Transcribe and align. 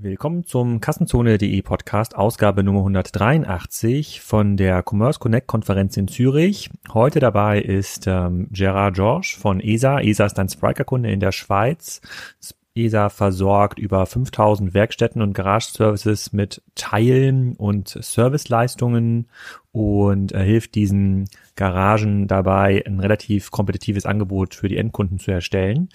Willkommen 0.00 0.44
zum 0.44 0.80
Kassenzone.de 0.80 1.60
Podcast, 1.62 2.14
Ausgabe 2.14 2.62
Nummer 2.62 2.78
183 2.78 4.20
von 4.20 4.56
der 4.56 4.84
Commerce 4.88 5.18
Connect 5.18 5.48
Konferenz 5.48 5.96
in 5.96 6.06
Zürich. 6.06 6.70
Heute 6.94 7.18
dabei 7.18 7.60
ist 7.60 8.06
ähm, 8.06 8.46
Gerard 8.52 8.94
George 8.94 9.34
von 9.36 9.58
ESA. 9.58 9.98
ESA 10.00 10.26
ist 10.26 10.38
ein 10.38 10.48
Spriker-Kunde 10.48 11.10
in 11.10 11.18
der 11.18 11.32
Schweiz. 11.32 12.00
ESA 12.76 13.08
versorgt 13.08 13.80
über 13.80 14.06
5000 14.06 14.72
Werkstätten 14.72 15.20
und 15.20 15.32
Garage-Services 15.32 16.32
mit 16.32 16.62
Teilen 16.76 17.56
und 17.56 17.88
Serviceleistungen 17.88 19.26
und 19.72 20.30
äh, 20.30 20.44
hilft 20.44 20.76
diesen 20.76 21.28
Garagen 21.56 22.28
dabei, 22.28 22.84
ein 22.86 23.00
relativ 23.00 23.50
kompetitives 23.50 24.06
Angebot 24.06 24.54
für 24.54 24.68
die 24.68 24.76
Endkunden 24.76 25.18
zu 25.18 25.32
erstellen. 25.32 25.88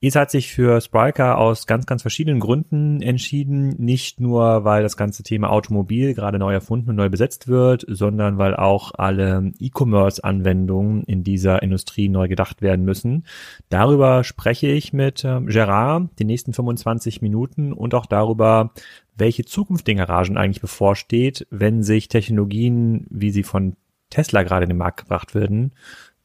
ESA 0.00 0.20
hat 0.20 0.30
sich 0.30 0.52
für 0.52 0.80
Spryker 0.80 1.38
aus 1.38 1.66
ganz, 1.66 1.86
ganz 1.86 2.02
verschiedenen 2.02 2.40
Gründen 2.40 3.00
entschieden. 3.00 3.74
Nicht 3.78 4.20
nur, 4.20 4.64
weil 4.64 4.82
das 4.82 4.96
ganze 4.96 5.22
Thema 5.22 5.50
Automobil 5.50 6.12
gerade 6.14 6.38
neu 6.38 6.52
erfunden 6.52 6.90
und 6.90 6.96
neu 6.96 7.08
besetzt 7.08 7.48
wird, 7.48 7.86
sondern 7.88 8.36
weil 8.36 8.54
auch 8.54 8.92
alle 8.94 9.52
E-Commerce-Anwendungen 9.58 11.04
in 11.04 11.24
dieser 11.24 11.62
Industrie 11.62 12.08
neu 12.08 12.28
gedacht 12.28 12.60
werden 12.60 12.84
müssen. 12.84 13.24
Darüber 13.70 14.24
spreche 14.24 14.66
ich 14.66 14.92
mit 14.92 15.24
äh, 15.24 15.40
Gerard 15.40 16.10
die 16.18 16.24
nächsten 16.24 16.52
25 16.52 17.22
Minuten 17.22 17.72
und 17.72 17.94
auch 17.94 18.06
darüber, 18.06 18.72
welche 19.16 19.44
Zukunft 19.44 19.86
den 19.86 19.98
Garagen 19.98 20.36
eigentlich 20.36 20.60
bevorsteht, 20.60 21.46
wenn 21.50 21.82
sich 21.82 22.08
Technologien, 22.08 23.06
wie 23.10 23.30
sie 23.30 23.42
von 23.42 23.76
Tesla 24.10 24.42
gerade 24.42 24.64
in 24.64 24.70
den 24.70 24.78
Markt 24.78 25.00
gebracht 25.00 25.34
werden, 25.34 25.72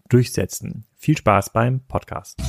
durchsetzen. 0.10 0.84
Viel 0.98 1.18
Spaß 1.18 1.54
beim 1.54 1.82
Podcast. 1.88 2.42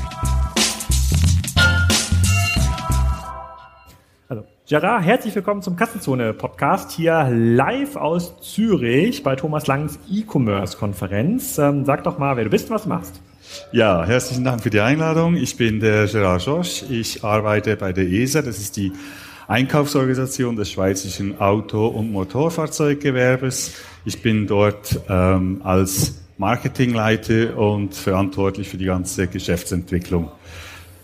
Gerard, 4.71 5.03
herzlich 5.03 5.35
willkommen 5.35 5.63
zum 5.63 5.75
Kassenzone-Podcast 5.75 6.93
hier 6.93 7.29
live 7.29 7.97
aus 7.97 8.41
Zürich 8.41 9.25
bei 9.25 9.35
Thomas 9.35 9.67
Langs 9.67 9.99
E-Commerce-Konferenz. 10.09 11.59
Ähm, 11.59 11.85
sag 11.85 12.05
doch 12.05 12.19
mal, 12.19 12.37
wer 12.37 12.45
du 12.45 12.51
bist 12.51 12.71
und 12.71 12.77
was 12.77 12.85
du 12.85 12.89
machst. 12.91 13.21
Ja, 13.73 14.05
herzlichen 14.05 14.45
Dank 14.45 14.63
für 14.63 14.71
die 14.71 14.79
Einladung. 14.79 15.35
Ich 15.35 15.57
bin 15.57 15.81
der 15.81 16.07
Gerard 16.07 16.47
Josch. 16.47 16.85
Ich 16.89 17.25
arbeite 17.25 17.75
bei 17.75 17.93
der 17.93 18.05
ESA. 18.05 18.43
Das 18.43 18.59
ist 18.61 18.77
die 18.77 18.93
Einkaufsorganisation 19.49 20.55
des 20.55 20.71
schweizerischen 20.71 21.41
Auto- 21.41 21.89
und 21.89 22.13
Motorfahrzeuggewerbes. 22.13 23.75
Ich 24.05 24.23
bin 24.23 24.47
dort 24.47 25.01
ähm, 25.09 25.63
als 25.65 26.23
Marketingleiter 26.39 27.59
und 27.59 27.97
verantwortlich 27.97 28.69
für 28.69 28.77
die 28.77 28.85
ganze 28.85 29.27
Geschäftsentwicklung. 29.27 30.31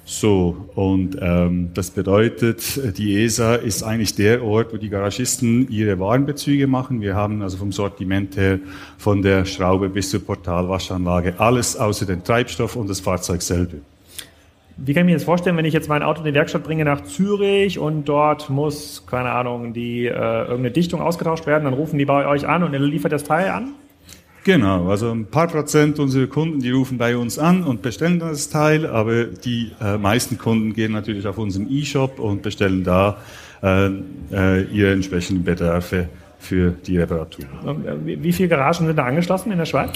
So, 0.09 0.69
und 0.77 1.19
ähm, 1.21 1.71
das 1.75 1.91
bedeutet, 1.91 2.97
die 2.97 3.25
ESA 3.25 3.57
ist 3.57 3.83
eigentlich 3.83 4.15
der 4.15 4.45
Ort, 4.45 4.73
wo 4.73 4.77
die 4.77 4.89
Garagisten 4.89 5.69
ihre 5.69 5.99
Warenbezüge 5.99 6.69
machen. 6.69 7.01
Wir 7.01 7.17
haben 7.17 7.43
also 7.43 7.57
vom 7.57 7.73
Sortiment 7.73 8.37
her 8.37 8.61
von 8.99 9.21
der 9.21 9.45
Schraube 9.45 9.89
bis 9.89 10.11
zur 10.11 10.25
Portalwaschanlage 10.25 11.35
alles 11.39 11.77
außer 11.77 12.07
den 12.07 12.23
Treibstoff 12.23 12.77
und 12.77 12.89
das 12.89 13.01
Fahrzeug 13.01 13.43
selber. 13.43 13.79
Wie 14.77 14.95
kann 14.95 15.03
ich 15.03 15.07
mir 15.07 15.15
das 15.15 15.25
vorstellen, 15.25 15.57
wenn 15.57 15.65
ich 15.65 15.75
jetzt 15.75 15.89
mein 15.89 16.05
Auto 16.05 16.21
in 16.21 16.27
die 16.27 16.35
Werkstatt 16.35 16.63
bringe 16.63 16.85
nach 16.85 17.01
Zürich 17.01 17.81
und 17.81 18.05
dort 18.05 18.49
muss, 18.49 19.05
keine 19.11 19.33
Ahnung, 19.33 19.73
die 19.73 20.07
äh, 20.07 20.11
irgendeine 20.13 20.71
Dichtung 20.71 21.01
ausgetauscht 21.01 21.47
werden, 21.49 21.65
dann 21.65 21.75
rufen 21.75 21.99
die 21.99 22.05
bei 22.05 22.29
euch 22.29 22.47
an 22.47 22.63
und 22.63 22.73
ihr 22.75 22.79
liefert 22.79 23.11
das 23.11 23.25
Teil 23.25 23.51
an? 23.51 23.71
Genau, 24.47 24.91
also 24.91 25.11
ein 25.11 25.27
paar 25.27 25.49
Prozent 25.49 25.99
unserer 25.99 26.29
Kunden, 26.29 26.61
die 26.61 26.71
rufen 26.71 26.99
bei 26.99 27.17
uns 27.17 27.37
an 27.37 27.65
und 27.65 27.83
bestellen 27.83 28.21
das 28.21 28.49
Teil, 28.49 28.87
aber 28.87 29.25
die 29.25 29.73
äh, 29.81 29.99
meisten 29.99 30.39
Kunden 30.39 30.73
gehen 30.73 30.93
natürlich 30.93 31.27
auf 31.27 31.37
unseren 31.37 31.69
E-Shop 31.69 32.21
und 32.21 32.43
bestellen 32.43 32.85
da 32.85 33.17
äh, 33.61 33.89
äh, 34.31 34.63
ihre 34.67 34.93
entsprechenden 34.93 35.43
Bedarfe 35.43 36.09
für 36.39 36.71
die 36.71 36.97
Reparatur. 36.97 37.45
Wie 38.05 38.33
viele 38.33 38.49
Garagen 38.49 38.87
sind 38.87 38.97
da 38.97 39.07
angeschlossen 39.07 39.51
in 39.51 39.59
der 39.59 39.65
Schweiz? 39.65 39.95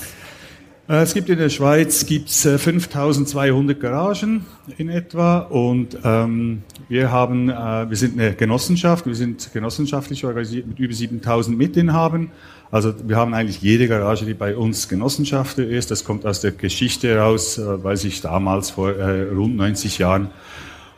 Äh, 0.90 1.02
es 1.02 1.14
gibt 1.14 1.30
in 1.30 1.38
der 1.38 1.48
Schweiz 1.48 2.04
gibt's 2.04 2.42
5200 2.42 3.80
Garagen 3.80 4.44
in 4.76 4.90
etwa 4.90 5.38
und 5.38 5.96
ähm, 6.04 6.64
wir 6.88 7.10
haben, 7.10 7.48
äh, 7.48 7.88
wir 7.88 7.96
sind 7.96 8.18
eine 8.18 8.34
Genossenschaft, 8.34 9.06
wir 9.06 9.14
sind 9.14 9.52
genossenschaftlich 9.52 10.24
organisiert 10.26 10.66
mit 10.66 10.78
über 10.78 10.92
7000 10.92 11.56
Mitinhabern 11.56 12.30
also 12.70 12.94
wir 13.04 13.16
haben 13.16 13.34
eigentlich 13.34 13.60
jede 13.62 13.88
Garage, 13.88 14.24
die 14.24 14.34
bei 14.34 14.56
uns 14.56 14.88
Genossenschafter 14.88 15.66
ist. 15.66 15.90
Das 15.90 16.04
kommt 16.04 16.24
aus 16.24 16.40
der 16.40 16.52
Geschichte 16.52 17.08
heraus, 17.08 17.58
äh, 17.58 17.82
weil 17.82 17.96
sich 17.96 18.20
damals 18.20 18.70
vor 18.70 18.92
äh, 18.92 19.22
rund 19.22 19.56
90 19.56 19.98
Jahren 19.98 20.30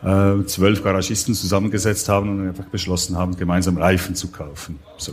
äh, 0.03 0.45
zwölf 0.45 0.83
Garagisten 0.83 1.35
zusammengesetzt 1.35 2.09
haben 2.09 2.29
und 2.29 2.49
einfach 2.49 2.67
beschlossen 2.67 3.17
haben, 3.17 3.37
gemeinsam 3.37 3.79
Reifen 3.79 4.15
zu 4.15 4.29
kaufen. 4.31 4.79
So. 4.99 5.13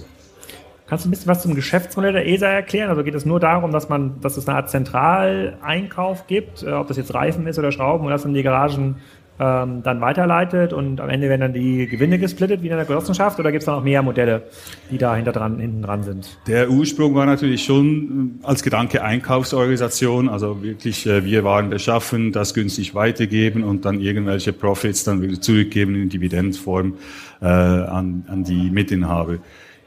Kannst 0.89 1.05
du 1.05 1.09
ein 1.09 1.11
bisschen 1.11 1.27
was 1.27 1.43
zum 1.43 1.53
Geschäftsmodell 1.53 2.13
der 2.13 2.27
ESA 2.27 2.47
erklären? 2.47 2.89
Also 2.89 3.03
geht 3.03 3.13
es 3.13 3.25
nur 3.25 3.39
darum, 3.39 3.71
dass 3.71 3.89
man, 3.89 4.19
dass 4.21 4.37
es 4.37 4.47
eine 4.47 4.57
Art 4.57 4.71
Zentraleinkauf 4.71 6.25
gibt, 6.25 6.63
ob 6.63 6.87
das 6.87 6.97
jetzt 6.97 7.13
Reifen 7.13 7.45
ist 7.45 7.59
oder 7.59 7.71
Schrauben, 7.71 8.05
und 8.05 8.11
das 8.11 8.25
in 8.25 8.33
die 8.33 8.41
Garagen 8.41 8.95
ähm, 9.39 9.83
dann 9.83 10.01
weiterleitet 10.01 10.73
und 10.73 10.99
am 10.99 11.09
Ende 11.09 11.29
werden 11.29 11.41
dann 11.41 11.53
die 11.53 11.87
Gewinne 11.87 12.19
gesplittet 12.19 12.61
wie 12.61 12.67
in 12.67 12.73
einer 12.73 12.85
Genossenschaft 12.85 13.39
oder 13.39 13.51
gibt 13.51 13.61
es 13.61 13.65
da 13.67 13.75
noch 13.75 13.83
mehr 13.83 14.01
Modelle, 14.01 14.43
die 14.91 14.97
da 14.97 15.15
hinter 15.15 15.31
dran, 15.31 15.59
hinten 15.59 15.81
dran 15.81 16.03
sind? 16.03 16.37
Der 16.47 16.69
Ursprung 16.69 17.15
war 17.15 17.25
natürlich 17.25 17.63
schon 17.63 18.39
äh, 18.43 18.45
als 18.45 18.63
Gedanke 18.63 19.01
Einkaufsorganisation, 19.01 20.27
also 20.27 20.61
wirklich 20.61 21.05
äh, 21.05 21.23
wir 21.23 21.45
waren 21.45 21.69
beschaffen, 21.69 22.33
das 22.33 22.53
günstig 22.53 22.95
weitergeben 22.95 23.63
und 23.63 23.85
dann 23.85 24.01
irgendwelche 24.01 24.51
Profits 24.51 25.05
dann 25.05 25.21
wieder 25.21 25.39
zurückgeben 25.39 25.95
in 25.95 26.09
Dividendenform 26.09 26.95
äh, 27.41 27.45
an, 27.45 28.25
an 28.27 28.43
die 28.43 28.69
Mitinhaber. 28.69 29.37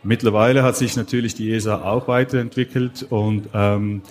Mittlerweile 0.05 0.63
hat 0.63 0.77
sich 0.77 0.97
natürlich 0.97 1.35
die 1.35 1.53
ESA 1.53 1.83
auch 1.83 2.09
weiterentwickelt 2.09 3.07
und 3.09 3.49
ähm, 3.55 4.03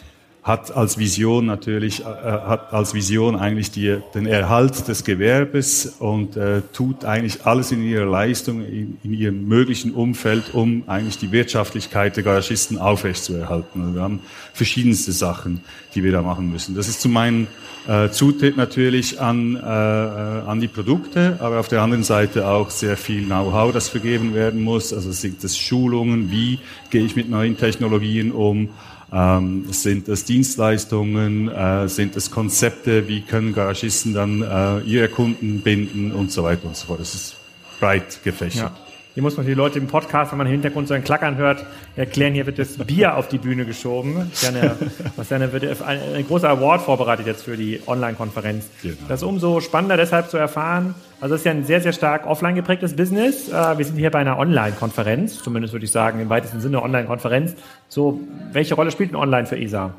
hat 0.43 0.75
als 0.75 0.97
Vision 0.97 1.45
natürlich, 1.45 2.01
äh, 2.01 2.03
hat 2.03 2.73
als 2.73 2.95
Vision 2.95 3.35
eigentlich 3.35 3.69
die, 3.69 3.99
den 4.15 4.25
Erhalt 4.25 4.87
des 4.87 5.03
Gewerbes 5.03 5.97
und 5.99 6.35
äh, 6.35 6.61
tut 6.73 7.05
eigentlich 7.05 7.45
alles 7.45 7.71
in 7.71 7.83
ihrer 7.83 8.07
Leistung, 8.07 8.65
in, 8.65 8.97
in, 9.03 9.13
ihrem 9.13 9.47
möglichen 9.47 9.91
Umfeld, 9.93 10.53
um 10.53 10.83
eigentlich 10.87 11.19
die 11.19 11.31
Wirtschaftlichkeit 11.31 12.15
der 12.15 12.23
Garagisten 12.23 12.79
aufrechtzuerhalten. 12.79 13.81
Also 13.81 13.95
wir 13.95 14.01
haben 14.01 14.19
verschiedenste 14.53 15.11
Sachen, 15.11 15.61
die 15.93 16.03
wir 16.03 16.11
da 16.11 16.23
machen 16.23 16.51
müssen. 16.51 16.75
Das 16.75 16.87
ist 16.87 17.01
zum 17.01 17.15
einen 17.17 17.47
äh, 17.87 18.09
Zutritt 18.09 18.57
natürlich 18.57 19.21
an, 19.21 19.55
äh, 19.55 19.59
äh 19.59 20.41
an 20.47 20.59
die 20.59 20.67
Produkte, 20.67 21.37
aber 21.39 21.59
auf 21.59 21.67
der 21.67 21.83
anderen 21.83 22.03
Seite 22.03 22.47
auch 22.47 22.71
sehr 22.71 22.97
viel 22.97 23.25
Know-how, 23.25 23.71
das 23.71 23.89
vergeben 23.89 24.33
werden 24.33 24.63
muss. 24.63 24.91
Also 24.91 25.11
sind 25.11 25.43
das 25.43 25.55
Schulungen, 25.55 26.31
wie 26.31 26.57
gehe 26.89 27.03
ich 27.03 27.15
mit 27.15 27.29
neuen 27.29 27.57
Technologien 27.57 28.31
um, 28.31 28.69
ähm, 29.11 29.65
sind 29.71 30.07
es 30.07 30.25
Dienstleistungen? 30.25 31.49
Äh, 31.49 31.87
sind 31.89 32.15
es 32.15 32.31
Konzepte? 32.31 33.07
Wie 33.07 33.21
können 33.21 33.53
Garagisten 33.53 34.13
dann 34.13 34.41
äh, 34.41 34.79
ihre 34.81 35.09
Kunden 35.09 35.61
binden 35.61 36.11
und 36.11 36.31
so 36.31 36.43
weiter 36.43 36.65
und 36.67 36.77
so 36.77 36.87
fort? 36.87 36.99
Das 37.01 37.13
ist 37.13 37.35
breit 37.79 38.23
gefächert. 38.23 38.71
Ja. 38.75 38.90
Hier 39.13 39.23
muss 39.23 39.35
man 39.35 39.45
die 39.45 39.53
Leute 39.53 39.77
im 39.77 39.87
Podcast, 39.87 40.31
wenn 40.31 40.37
man 40.37 40.47
im 40.47 40.53
Hintergrund 40.53 40.87
so 40.87 40.93
ein 40.93 41.03
Klackern 41.03 41.35
hört, 41.35 41.65
erklären, 41.97 42.33
hier 42.33 42.45
wird 42.45 42.57
das 42.57 42.77
Bier 42.77 43.17
auf 43.17 43.27
die 43.27 43.39
Bühne 43.39 43.65
geschoben. 43.65 44.31
Eine, 44.47 44.77
was 45.17 45.29
eine, 45.33 45.51
wird 45.51 45.65
ein, 45.81 45.99
ein 46.15 46.25
großer 46.25 46.47
Award 46.47 46.81
vorbereitet 46.81 47.27
jetzt 47.27 47.43
für 47.43 47.57
die 47.57 47.81
Online-Konferenz. 47.87 48.69
Genau. 48.81 48.95
Das 49.09 49.21
ist 49.21 49.27
umso 49.27 49.59
spannender 49.59 49.97
deshalb 49.97 50.29
zu 50.29 50.37
erfahren. 50.37 50.95
Also 51.19 51.35
es 51.35 51.41
ist 51.41 51.45
ja 51.45 51.51
ein 51.51 51.65
sehr, 51.65 51.81
sehr 51.81 51.91
stark 51.91 52.25
offline 52.25 52.55
geprägtes 52.55 52.95
Business. 52.95 53.49
Äh, 53.49 53.77
wir 53.77 53.83
sind 53.83 53.97
hier 53.97 54.11
bei 54.11 54.19
einer 54.19 54.39
Online-Konferenz, 54.39 55.43
zumindest 55.43 55.73
würde 55.73 55.83
ich 55.83 55.91
sagen, 55.91 56.21
im 56.21 56.29
weitesten 56.29 56.61
Sinne 56.61 56.81
Online-Konferenz. 56.81 57.55
So, 57.89 58.21
welche 58.53 58.75
Rolle 58.75 58.91
spielt 58.91 59.11
ein 59.11 59.17
Online 59.17 59.45
für 59.45 59.59
ESA? 59.59 59.93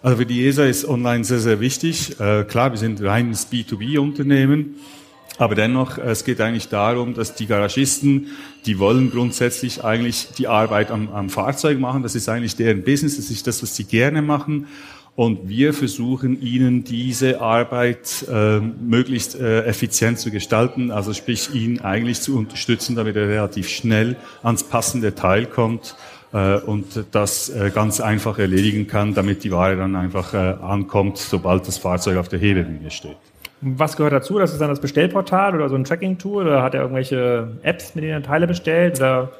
Also 0.00 0.18
für 0.18 0.26
die 0.26 0.46
ESA 0.46 0.66
ist 0.66 0.88
Online 0.88 1.24
sehr, 1.24 1.40
sehr 1.40 1.58
wichtig. 1.58 2.20
Äh, 2.20 2.44
klar, 2.44 2.70
wir 2.70 2.78
sind 2.78 3.02
reines 3.02 3.50
B2B-Unternehmen. 3.50 4.76
Aber 5.36 5.54
dennoch, 5.54 5.98
es 5.98 6.24
geht 6.24 6.40
eigentlich 6.40 6.68
darum, 6.68 7.14
dass 7.14 7.34
die 7.34 7.46
Garagisten, 7.46 8.28
die 8.66 8.78
wollen 8.78 9.10
grundsätzlich 9.10 9.82
eigentlich 9.82 10.28
die 10.38 10.46
Arbeit 10.46 10.90
am, 10.90 11.08
am 11.10 11.28
Fahrzeug 11.28 11.80
machen. 11.80 12.02
Das 12.04 12.14
ist 12.14 12.28
eigentlich 12.28 12.54
deren 12.54 12.84
Business, 12.84 13.16
das 13.16 13.30
ist 13.30 13.46
das, 13.46 13.62
was 13.62 13.74
sie 13.74 13.84
gerne 13.84 14.22
machen. 14.22 14.68
Und 15.16 15.48
wir 15.48 15.74
versuchen 15.74 16.40
ihnen 16.40 16.82
diese 16.82 17.40
Arbeit 17.40 18.26
äh, 18.28 18.58
möglichst 18.58 19.38
äh, 19.38 19.64
effizient 19.64 20.18
zu 20.18 20.32
gestalten, 20.32 20.90
also 20.90 21.12
sprich 21.12 21.54
ihn 21.54 21.80
eigentlich 21.80 22.20
zu 22.20 22.36
unterstützen, 22.36 22.96
damit 22.96 23.14
er 23.14 23.28
relativ 23.28 23.68
schnell 23.68 24.16
ans 24.42 24.64
passende 24.64 25.14
Teil 25.14 25.46
kommt 25.46 25.94
äh, 26.32 26.56
und 26.56 27.04
das 27.12 27.48
äh, 27.48 27.70
ganz 27.72 28.00
einfach 28.00 28.40
erledigen 28.40 28.88
kann, 28.88 29.14
damit 29.14 29.44
die 29.44 29.52
Ware 29.52 29.76
dann 29.76 29.94
einfach 29.94 30.34
äh, 30.34 30.36
ankommt, 30.36 31.18
sobald 31.18 31.68
das 31.68 31.78
Fahrzeug 31.78 32.18
auf 32.18 32.28
der 32.28 32.40
Hebebühne 32.40 32.90
steht. 32.90 33.16
Was 33.66 33.96
gehört 33.96 34.12
dazu? 34.12 34.38
Das 34.38 34.52
ist 34.52 34.60
dann 34.60 34.68
das 34.68 34.80
Bestellportal 34.80 35.54
oder 35.54 35.70
so 35.70 35.74
ein 35.74 35.84
Tracking-Tool 35.84 36.46
oder 36.46 36.62
hat 36.62 36.74
er 36.74 36.82
irgendwelche 36.82 37.48
Apps, 37.62 37.94
mit 37.94 38.04
denen 38.04 38.12
er 38.12 38.22
Teile 38.22 38.46
bestellt 38.46 38.98
oder 38.98 39.32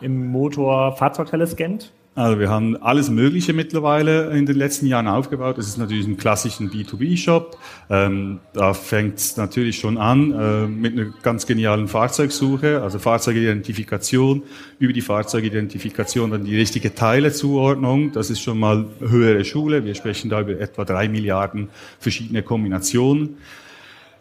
im 0.00 0.28
Motor 0.28 0.96
Fahrzeugteile 0.96 1.46
scannt? 1.46 1.92
Also 2.14 2.40
wir 2.40 2.48
haben 2.48 2.82
alles 2.82 3.10
Mögliche 3.10 3.52
mittlerweile 3.52 4.30
in 4.30 4.46
den 4.46 4.56
letzten 4.56 4.86
Jahren 4.86 5.06
aufgebaut. 5.06 5.58
Das 5.58 5.66
ist 5.66 5.76
natürlich 5.76 6.06
ein 6.06 6.16
klassischen 6.16 6.70
B2B-Shop. 6.70 7.58
Ähm, 7.90 8.40
da 8.54 8.72
fängt 8.72 9.18
es 9.18 9.36
natürlich 9.36 9.78
schon 9.78 9.98
an 9.98 10.32
äh, 10.32 10.66
mit 10.66 10.94
einer 10.94 11.12
ganz 11.22 11.46
genialen 11.46 11.88
Fahrzeugsuche, 11.88 12.80
also 12.80 12.98
Fahrzeugidentifikation, 12.98 14.44
über 14.78 14.94
die 14.94 15.02
Fahrzeugidentifikation 15.02 16.30
dann 16.30 16.46
die 16.46 16.56
richtige 16.56 16.94
Teilezuordnung. 16.94 18.12
Das 18.12 18.30
ist 18.30 18.40
schon 18.40 18.58
mal 18.58 18.86
höhere 19.00 19.44
Schule. 19.44 19.84
Wir 19.84 19.94
sprechen 19.94 20.30
da 20.30 20.40
über 20.40 20.58
etwa 20.58 20.86
drei 20.86 21.10
Milliarden 21.10 21.68
verschiedene 21.98 22.42
Kombinationen. 22.42 23.36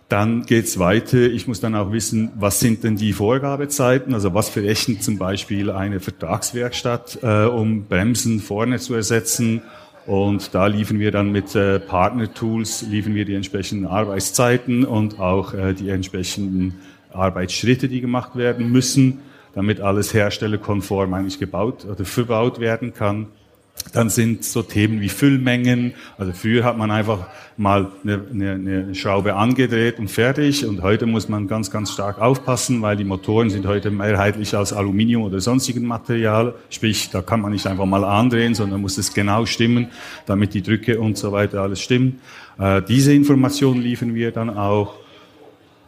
Dann 0.07 0.45
geht's 0.45 0.77
weiter. 0.77 1.17
Ich 1.17 1.47
muss 1.47 1.61
dann 1.61 1.73
auch 1.73 1.91
wissen, 1.91 2.31
was 2.35 2.59
sind 2.59 2.83
denn 2.83 2.95
die 2.95 3.11
Vorgabezeiten? 3.11 4.13
Also 4.13 4.35
was 4.35 4.49
verrechnet 4.49 5.01
zum 5.03 5.17
Beispiel 5.17 5.71
eine 5.71 5.99
Vertragswerkstatt, 5.99 7.19
äh, 7.23 7.45
um 7.45 7.85
Bremsen 7.85 8.39
vorne 8.39 8.77
zu 8.77 8.93
ersetzen? 8.93 9.63
Und 10.05 10.53
da 10.53 10.67
liefern 10.67 10.99
wir 10.99 11.11
dann 11.11 11.31
mit 11.31 11.55
äh, 11.55 11.79
Partner-Tools, 11.79 12.83
liefern 12.83 13.15
wir 13.15 13.25
die 13.25 13.33
entsprechenden 13.33 13.87
Arbeitszeiten 13.87 14.85
und 14.85 15.19
auch 15.19 15.55
äh, 15.55 15.73
die 15.73 15.89
entsprechenden 15.89 16.75
Arbeitsschritte, 17.11 17.87
die 17.87 18.01
gemacht 18.01 18.35
werden 18.35 18.71
müssen, 18.71 19.21
damit 19.55 19.81
alles 19.81 20.13
herstellerkonform 20.13 21.15
eigentlich 21.15 21.39
gebaut 21.39 21.85
oder 21.85 22.05
verbaut 22.05 22.59
werden 22.59 22.93
kann. 22.93 23.27
Dann 23.93 24.09
sind 24.09 24.43
so 24.43 24.61
Themen 24.61 24.99
wie 24.99 25.09
Füllmengen. 25.09 25.93
Also 26.17 26.33
früher 26.33 26.63
hat 26.63 26.77
man 26.77 26.91
einfach 26.91 27.27
mal 27.57 27.91
eine, 28.03 28.21
eine, 28.31 28.51
eine 28.51 28.95
Schraube 28.95 29.35
angedreht 29.35 29.99
und 29.99 30.09
fertig. 30.09 30.65
Und 30.65 30.81
heute 30.81 31.05
muss 31.05 31.29
man 31.29 31.47
ganz, 31.47 31.71
ganz 31.71 31.91
stark 31.91 32.19
aufpassen, 32.19 32.81
weil 32.81 32.97
die 32.97 33.03
Motoren 33.03 33.49
sind 33.49 33.65
heute 33.65 33.91
mehrheitlich 33.91 34.55
aus 34.55 34.73
Aluminium 34.73 35.23
oder 35.23 35.39
sonstigem 35.39 35.85
Material. 35.85 36.55
Sprich, 36.69 37.09
da 37.09 37.21
kann 37.21 37.41
man 37.41 37.51
nicht 37.51 37.67
einfach 37.67 37.85
mal 37.85 38.03
andrehen, 38.03 38.55
sondern 38.55 38.81
muss 38.81 38.97
es 38.97 39.13
genau 39.13 39.45
stimmen, 39.45 39.87
damit 40.25 40.53
die 40.53 40.61
Drücke 40.61 40.99
und 40.99 41.17
so 41.17 41.31
weiter 41.31 41.61
alles 41.61 41.79
stimmen. 41.79 42.19
Äh, 42.57 42.81
diese 42.81 43.13
Informationen 43.13 43.81
liefern 43.81 44.15
wir 44.15 44.31
dann 44.31 44.49
auch. 44.49 44.95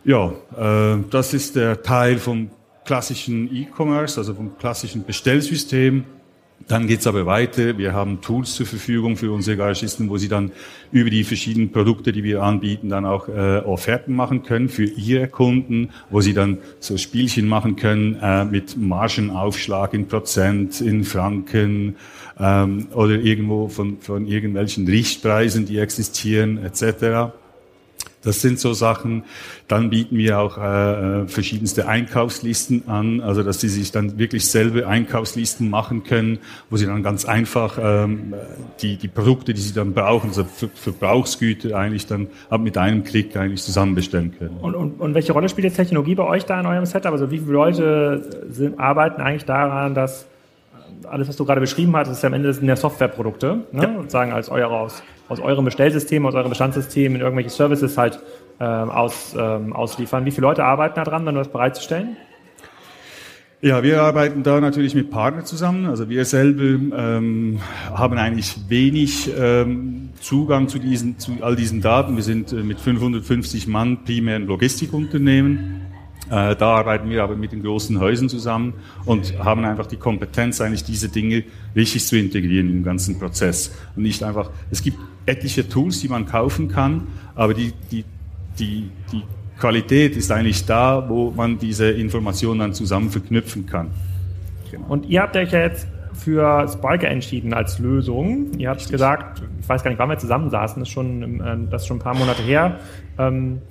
Ja, 0.05 0.31
äh, 0.57 0.99
das 1.09 1.33
ist 1.33 1.55
der 1.55 1.81
Teil 1.83 2.17
vom 2.17 2.49
klassischen 2.85 3.53
E-Commerce, 3.53 4.17
also 4.17 4.33
vom 4.33 4.57
klassischen 4.57 5.03
Bestellsystem. 5.03 6.05
Dann 6.68 6.88
geht's 6.88 7.07
aber 7.07 7.25
weiter. 7.25 7.77
Wir 7.77 7.94
haben 7.94 8.19
Tools 8.19 8.56
zur 8.56 8.65
Verfügung 8.65 9.15
für 9.15 9.31
unsere 9.31 9.56
Garagisten, 9.56 10.09
wo 10.09 10.18
sie 10.18 10.27
dann 10.27 10.51
über 10.92 11.09
die 11.09 11.24
verschiedenen 11.24 11.71
Produkte, 11.71 12.12
die 12.12 12.24
wir 12.24 12.44
anbieten, 12.44 12.89
dann 12.89 13.06
auch 13.06 13.30
äh, 13.30 13.59
Offerten 13.59 14.15
machen 14.15 14.44
können 14.44 14.68
für 14.68 14.83
ihre 14.83 15.27
Kunden, 15.27 15.92
wo 16.09 16.19
sie 16.19 16.33
dann 16.33 16.57
so 16.80 16.98
Spielchen 16.98 17.48
machen 17.48 17.77
können 17.77 18.18
äh, 18.21 18.44
mit 18.44 18.75
Margenaufschlag 18.75 19.94
in 19.94 20.07
Prozent, 20.07 20.81
in 20.81 21.06
Franken 21.06 21.95
ähm, 22.38 22.88
oder 22.94 23.15
irgendwo 23.15 23.69
von, 23.69 24.00
von 24.01 24.27
irgendwelchen 24.27 24.88
Richtpreisen, 24.88 25.65
die 25.65 25.77
existieren 25.77 26.57
etc. 26.57 27.33
Das 28.23 28.41
sind 28.41 28.59
so 28.59 28.73
Sachen. 28.73 29.23
Dann 29.67 29.89
bieten 29.89 30.17
wir 30.17 30.39
auch 30.39 30.57
äh, 30.57 31.21
äh, 31.21 31.27
verschiedenste 31.27 31.87
Einkaufslisten 31.87 32.87
an, 32.87 33.21
also 33.21 33.43
dass 33.43 33.61
sie 33.61 33.69
sich 33.69 33.91
dann 33.91 34.17
wirklich 34.17 34.47
selber 34.47 34.87
Einkaufslisten 34.87 35.69
machen 35.69 36.03
können, 36.03 36.39
wo 36.69 36.77
sie 36.77 36.87
dann 36.87 37.03
ganz 37.03 37.25
einfach 37.25 37.77
ähm, 37.81 38.33
die, 38.81 38.97
die 38.97 39.07
Produkte, 39.07 39.53
die 39.53 39.61
sie 39.61 39.73
dann 39.73 39.93
brauchen, 39.93 40.29
also 40.29 40.43
Ver 40.43 40.69
Verbrauchsgüter 40.73 41.77
eigentlich 41.77 42.07
dann 42.07 42.27
ab 42.49 42.61
mit 42.61 42.77
einem 42.77 43.03
Klick 43.03 43.35
eigentlich 43.37 43.63
zusammen 43.63 43.95
bestellen 43.95 44.33
können. 44.37 44.57
Und, 44.61 44.75
und, 44.75 44.99
und 44.99 45.13
welche 45.13 45.33
Rolle 45.33 45.47
spielt 45.49 45.65
jetzt 45.65 45.75
Technologie 45.75 46.15
bei 46.15 46.23
euch 46.23 46.45
da 46.45 46.59
in 46.59 46.65
eurem 46.65 46.85
Setup? 46.85 47.11
Also 47.11 47.29
wie 47.31 47.39
viele 47.39 47.51
Leute 47.51 48.45
sind, 48.49 48.79
arbeiten 48.79 49.21
eigentlich 49.21 49.45
daran, 49.45 49.93
dass 49.93 50.25
alles, 51.09 51.27
was 51.27 51.35
du 51.35 51.45
gerade 51.45 51.61
beschrieben 51.61 51.95
hast, 51.95 52.09
ist 52.09 52.23
ja 52.23 52.27
am 52.27 52.33
Ende 52.33 52.51
sind 52.53 52.67
ja 52.67 52.75
Softwareprodukte, 52.75 53.59
ne? 53.71 53.83
ja. 53.83 53.93
sozusagen 53.95 54.31
als 54.31 54.49
eure 54.49 54.71
aus 54.71 55.03
aus 55.29 55.39
eurem 55.39 55.65
Bestellsystem, 55.65 56.25
aus 56.25 56.35
eurem 56.35 56.50
Bestandssystem 56.50 57.15
in 57.15 57.21
irgendwelche 57.21 57.50
Services 57.50 57.97
halt 57.97 58.19
ähm, 58.59 58.89
aus, 58.89 59.35
ähm, 59.38 59.74
ausliefern. 59.74 60.25
Wie 60.25 60.31
viele 60.31 60.47
Leute 60.47 60.63
arbeiten 60.63 60.95
da 60.95 61.03
dran, 61.03 61.25
dann 61.25 61.35
das 61.35 61.50
bereitzustellen? 61.50 62.18
Ja, 63.59 63.81
wir 63.81 64.03
arbeiten 64.03 64.44
da 64.44 64.62
natürlich 64.62 64.94
mit 64.94 65.09
Partnern 65.09 65.45
zusammen. 65.45 65.88
Also 65.88 66.09
wir 66.09 66.25
selber 66.25 66.63
ähm, 66.63 67.59
haben 67.91 68.18
eigentlich 68.18 68.56
wenig 68.69 69.31
ähm, 69.35 70.09
Zugang 70.21 70.68
zu 70.68 70.77
diesen, 70.77 71.18
zu 71.18 71.31
all 71.41 71.56
diesen 71.56 71.81
Daten. 71.81 72.15
Wir 72.15 72.23
sind 72.23 72.51
äh, 72.51 72.57
mit 72.57 72.80
550 72.80 73.68
Mann 73.68 74.03
primär 74.06 74.35
ein 74.35 74.45
Logistikunternehmen. 74.45 75.76
Äh, 76.29 76.56
da 76.56 76.75
arbeiten 76.75 77.09
wir 77.09 77.24
aber 77.24 77.35
mit 77.35 77.51
den 77.51 77.63
großen 77.63 78.00
Häusern 78.00 78.29
zusammen 78.29 78.74
und 79.06 79.38
haben 79.39 79.63
einfach 79.63 79.85
die 79.85 79.95
Kompetenz, 79.95 80.59
eigentlich 80.59 80.83
diese 80.83 81.09
Dinge 81.09 81.44
richtig 81.75 82.06
zu 82.06 82.18
integrieren 82.18 82.69
im 82.69 82.83
ganzen 82.83 83.18
Prozess. 83.18 83.74
Und 83.95 84.03
nicht 84.03 84.24
einfach, 84.24 84.50
es 84.69 84.81
gibt 84.81 84.97
etliche 85.25 85.68
Tools, 85.68 86.01
die 86.01 86.09
man 86.09 86.25
kaufen 86.25 86.68
kann, 86.68 87.07
aber 87.35 87.53
die, 87.53 87.74
die, 87.91 88.03
die, 88.59 88.89
die 89.12 89.24
Qualität 89.59 90.15
ist 90.15 90.31
eigentlich 90.31 90.65
da, 90.65 91.07
wo 91.07 91.31
man 91.31 91.57
diese 91.57 91.89
Informationen 91.89 92.59
dann 92.59 92.73
zusammen 92.73 93.09
verknüpfen 93.09 93.65
kann. 93.65 93.91
Genau. 94.71 94.85
Und 94.88 95.06
ihr 95.07 95.21
habt 95.21 95.35
euch 95.35 95.51
ja 95.51 95.62
jetzt 95.62 95.88
für 96.13 96.68
Spiker 96.68 97.07
entschieden 97.07 97.53
als 97.53 97.80
Lösung. 97.80 98.51
Ihr 98.57 98.69
habt 98.69 98.89
gesagt, 98.89 99.41
ich 99.62 99.69
weiß 99.69 99.83
gar 99.83 99.91
nicht, 99.91 100.00
wann 100.00 100.09
wir 100.09 100.18
zusammensaßen, 100.18 100.81
das 100.81 100.89
ist 100.89 100.94
schon, 100.94 101.21
ähm, 101.23 101.69
das 101.69 101.83
ist 101.83 101.88
schon 101.88 101.97
ein 101.97 102.01
paar 102.01 102.15
Monate 102.15 102.41
her. 102.41 102.80
Ähm, 103.18 103.62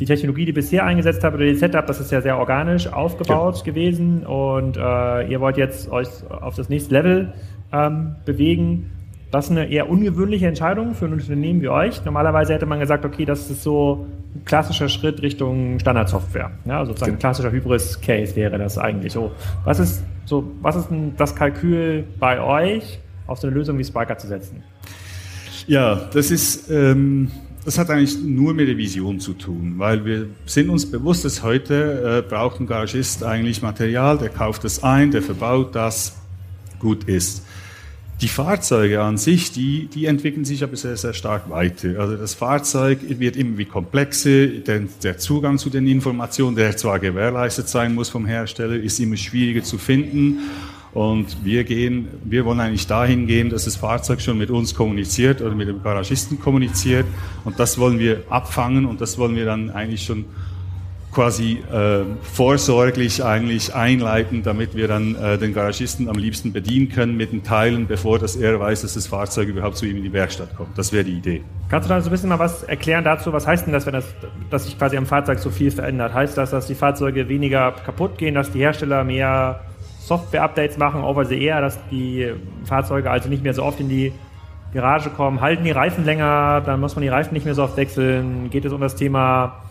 die 0.00 0.06
Technologie, 0.06 0.44
die 0.44 0.52
bisher 0.52 0.84
eingesetzt 0.84 1.24
habt 1.24 1.34
oder 1.34 1.44
die 1.44 1.54
Setup, 1.54 1.86
das 1.86 2.00
ist 2.00 2.12
ja 2.12 2.20
sehr 2.20 2.38
organisch 2.38 2.86
aufgebaut 2.86 3.58
ja. 3.58 3.64
gewesen 3.64 4.24
und 4.24 4.76
äh, 4.76 5.28
ihr 5.28 5.40
wollt 5.40 5.56
jetzt 5.56 5.90
euch 5.90 6.08
auf 6.30 6.54
das 6.54 6.68
nächste 6.68 6.94
Level 6.94 7.32
ähm, 7.72 8.16
bewegen. 8.24 8.90
Das 9.30 9.46
ist 9.46 9.50
eine 9.50 9.68
eher 9.68 9.90
ungewöhnliche 9.90 10.46
Entscheidung 10.46 10.94
für 10.94 11.04
ein 11.04 11.12
Unternehmen 11.12 11.60
wie 11.60 11.68
euch. 11.68 12.02
Normalerweise 12.04 12.54
hätte 12.54 12.64
man 12.64 12.80
gesagt, 12.80 13.04
okay, 13.04 13.26
das 13.26 13.50
ist 13.50 13.62
so 13.62 14.06
ein 14.34 14.44
klassischer 14.44 14.88
Schritt 14.88 15.20
Richtung 15.20 15.78
Standardsoftware. 15.78 16.52
Ja, 16.64 16.78
also 16.78 16.92
sozusagen 16.92 17.16
ein 17.16 17.18
klassischer 17.18 17.50
Hybris-Case 17.50 18.36
wäre 18.36 18.56
das 18.56 18.78
eigentlich 18.78 19.12
so. 19.12 19.32
Was 19.64 19.80
ist 19.80 20.02
so, 20.24 20.44
was 20.62 20.76
ist 20.76 20.88
denn 20.88 21.12
das 21.16 21.34
Kalkül 21.34 22.04
bei 22.18 22.40
euch, 22.40 23.00
auf 23.26 23.38
so 23.38 23.46
eine 23.46 23.56
Lösung 23.56 23.76
wie 23.78 23.84
Spiker 23.84 24.16
zu 24.16 24.28
setzen? 24.28 24.62
Ja, 25.66 26.08
das 26.14 26.30
ist 26.30 26.70
ähm, 26.70 27.30
das 27.68 27.76
hat 27.76 27.90
eigentlich 27.90 28.18
nur 28.24 28.54
mit 28.54 28.66
der 28.66 28.78
Vision 28.78 29.20
zu 29.20 29.34
tun, 29.34 29.74
weil 29.76 30.02
wir 30.06 30.26
sind 30.46 30.70
uns 30.70 30.90
bewusst, 30.90 31.26
dass 31.26 31.42
heute 31.42 32.24
äh, 32.26 32.26
braucht 32.26 32.60
ein 32.60 32.66
Garagist 32.66 33.22
eigentlich 33.22 33.60
Material, 33.60 34.16
der 34.16 34.30
kauft 34.30 34.64
es 34.64 34.82
ein, 34.82 35.10
der 35.10 35.20
verbaut 35.20 35.74
das, 35.74 36.16
gut 36.78 37.04
ist. 37.04 37.44
Die 38.22 38.28
Fahrzeuge 38.28 39.02
an 39.02 39.18
sich, 39.18 39.52
die, 39.52 39.86
die 39.92 40.06
entwickeln 40.06 40.46
sich 40.46 40.62
aber 40.64 40.76
sehr, 40.76 40.96
sehr 40.96 41.12
stark 41.12 41.50
weiter. 41.50 42.00
Also 42.00 42.16
das 42.16 42.32
Fahrzeug 42.32 43.00
wird 43.06 43.36
immer 43.36 43.58
wie 43.58 43.66
komplexer, 43.66 44.46
der, 44.46 44.84
der 45.02 45.18
Zugang 45.18 45.58
zu 45.58 45.68
den 45.68 45.86
Informationen, 45.86 46.56
der 46.56 46.74
zwar 46.74 46.98
gewährleistet 46.98 47.68
sein 47.68 47.94
muss 47.94 48.08
vom 48.08 48.24
Hersteller, 48.24 48.76
ist 48.76 48.98
immer 48.98 49.18
schwieriger 49.18 49.62
zu 49.62 49.76
finden. 49.76 50.38
Und 50.98 51.44
wir 51.44 51.62
gehen, 51.62 52.08
wir 52.24 52.44
wollen 52.44 52.58
eigentlich 52.58 52.88
dahin 52.88 53.28
gehen, 53.28 53.50
dass 53.50 53.66
das 53.66 53.76
Fahrzeug 53.76 54.20
schon 54.20 54.36
mit 54.36 54.50
uns 54.50 54.74
kommuniziert 54.74 55.40
oder 55.40 55.54
mit 55.54 55.68
dem 55.68 55.80
Garagisten 55.80 56.40
kommuniziert. 56.40 57.06
Und 57.44 57.60
das 57.60 57.78
wollen 57.78 58.00
wir 58.00 58.24
abfangen 58.30 58.84
und 58.84 59.00
das 59.00 59.16
wollen 59.16 59.36
wir 59.36 59.44
dann 59.44 59.70
eigentlich 59.70 60.04
schon 60.04 60.24
quasi 61.12 61.62
äh, 61.72 62.00
vorsorglich 62.22 63.24
eigentlich 63.24 63.76
einleiten, 63.76 64.42
damit 64.42 64.74
wir 64.74 64.88
dann 64.88 65.14
äh, 65.14 65.38
den 65.38 65.54
Garagisten 65.54 66.08
am 66.08 66.16
liebsten 66.16 66.52
bedienen 66.52 66.88
können 66.88 67.16
mit 67.16 67.30
den 67.30 67.44
Teilen, 67.44 67.86
bevor 67.86 68.18
dass 68.18 68.34
er 68.34 68.58
weiß, 68.58 68.82
dass 68.82 68.94
das 68.94 69.06
Fahrzeug 69.06 69.46
überhaupt 69.46 69.76
zu 69.76 69.86
ihm 69.86 69.98
in 69.98 70.02
die 70.02 70.12
Werkstatt 70.12 70.56
kommt. 70.56 70.76
Das 70.76 70.92
wäre 70.92 71.04
die 71.04 71.12
Idee. 71.12 71.42
Kannst 71.68 71.88
du 71.88 71.94
da 71.94 72.00
so 72.00 72.08
ein 72.08 72.10
bisschen 72.10 72.30
mal 72.30 72.40
was 72.40 72.64
erklären 72.64 73.04
dazu? 73.04 73.32
Was 73.32 73.46
heißt 73.46 73.66
denn 73.66 73.72
das, 73.72 73.86
wenn 73.86 73.92
das, 73.92 74.06
dass 74.50 74.64
sich 74.64 74.76
quasi 74.76 74.96
am 74.96 75.06
Fahrzeug 75.06 75.38
so 75.38 75.50
viel 75.50 75.70
verändert? 75.70 76.12
Heißt 76.12 76.36
das, 76.36 76.50
dass 76.50 76.66
die 76.66 76.74
Fahrzeuge 76.74 77.28
weniger 77.28 77.70
kaputt 77.70 78.18
gehen, 78.18 78.34
dass 78.34 78.50
die 78.50 78.58
Hersteller 78.58 79.04
mehr 79.04 79.60
Software-Updates 80.08 80.78
machen 80.78 81.02
over 81.02 81.24
the 81.24 81.40
air, 81.40 81.60
dass 81.60 81.78
die 81.90 82.32
Fahrzeuge 82.64 83.10
also 83.10 83.28
nicht 83.28 83.42
mehr 83.42 83.54
so 83.54 83.62
oft 83.62 83.78
in 83.78 83.88
die 83.88 84.12
Garage 84.72 85.10
kommen, 85.10 85.40
halten 85.40 85.64
die 85.64 85.70
Reifen 85.70 86.04
länger, 86.04 86.62
dann 86.64 86.80
muss 86.80 86.94
man 86.94 87.02
die 87.02 87.08
Reifen 87.08 87.34
nicht 87.34 87.44
mehr 87.44 87.54
so 87.54 87.62
oft 87.62 87.76
wechseln, 87.76 88.50
geht 88.50 88.64
es 88.64 88.72
um 88.72 88.80
das 88.80 88.96
Thema 88.96 89.62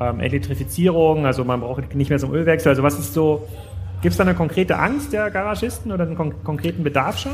ähm, 0.00 0.20
Elektrifizierung, 0.20 1.26
also 1.26 1.44
man 1.44 1.60
braucht 1.60 1.94
nicht 1.94 2.08
mehr 2.08 2.18
so 2.18 2.26
einen 2.26 2.36
Ölwechsel, 2.36 2.70
also 2.70 2.82
was 2.82 2.98
ist 2.98 3.14
so, 3.14 3.48
gibt 4.02 4.12
es 4.12 4.16
da 4.16 4.24
eine 4.24 4.34
konkrete 4.34 4.78
Angst 4.78 5.12
der 5.12 5.30
Garagisten 5.30 5.90
oder 5.90 6.04
einen 6.04 6.16
kon 6.16 6.34
konkreten 6.44 6.84
Bedarf 6.84 7.18
schon? 7.18 7.32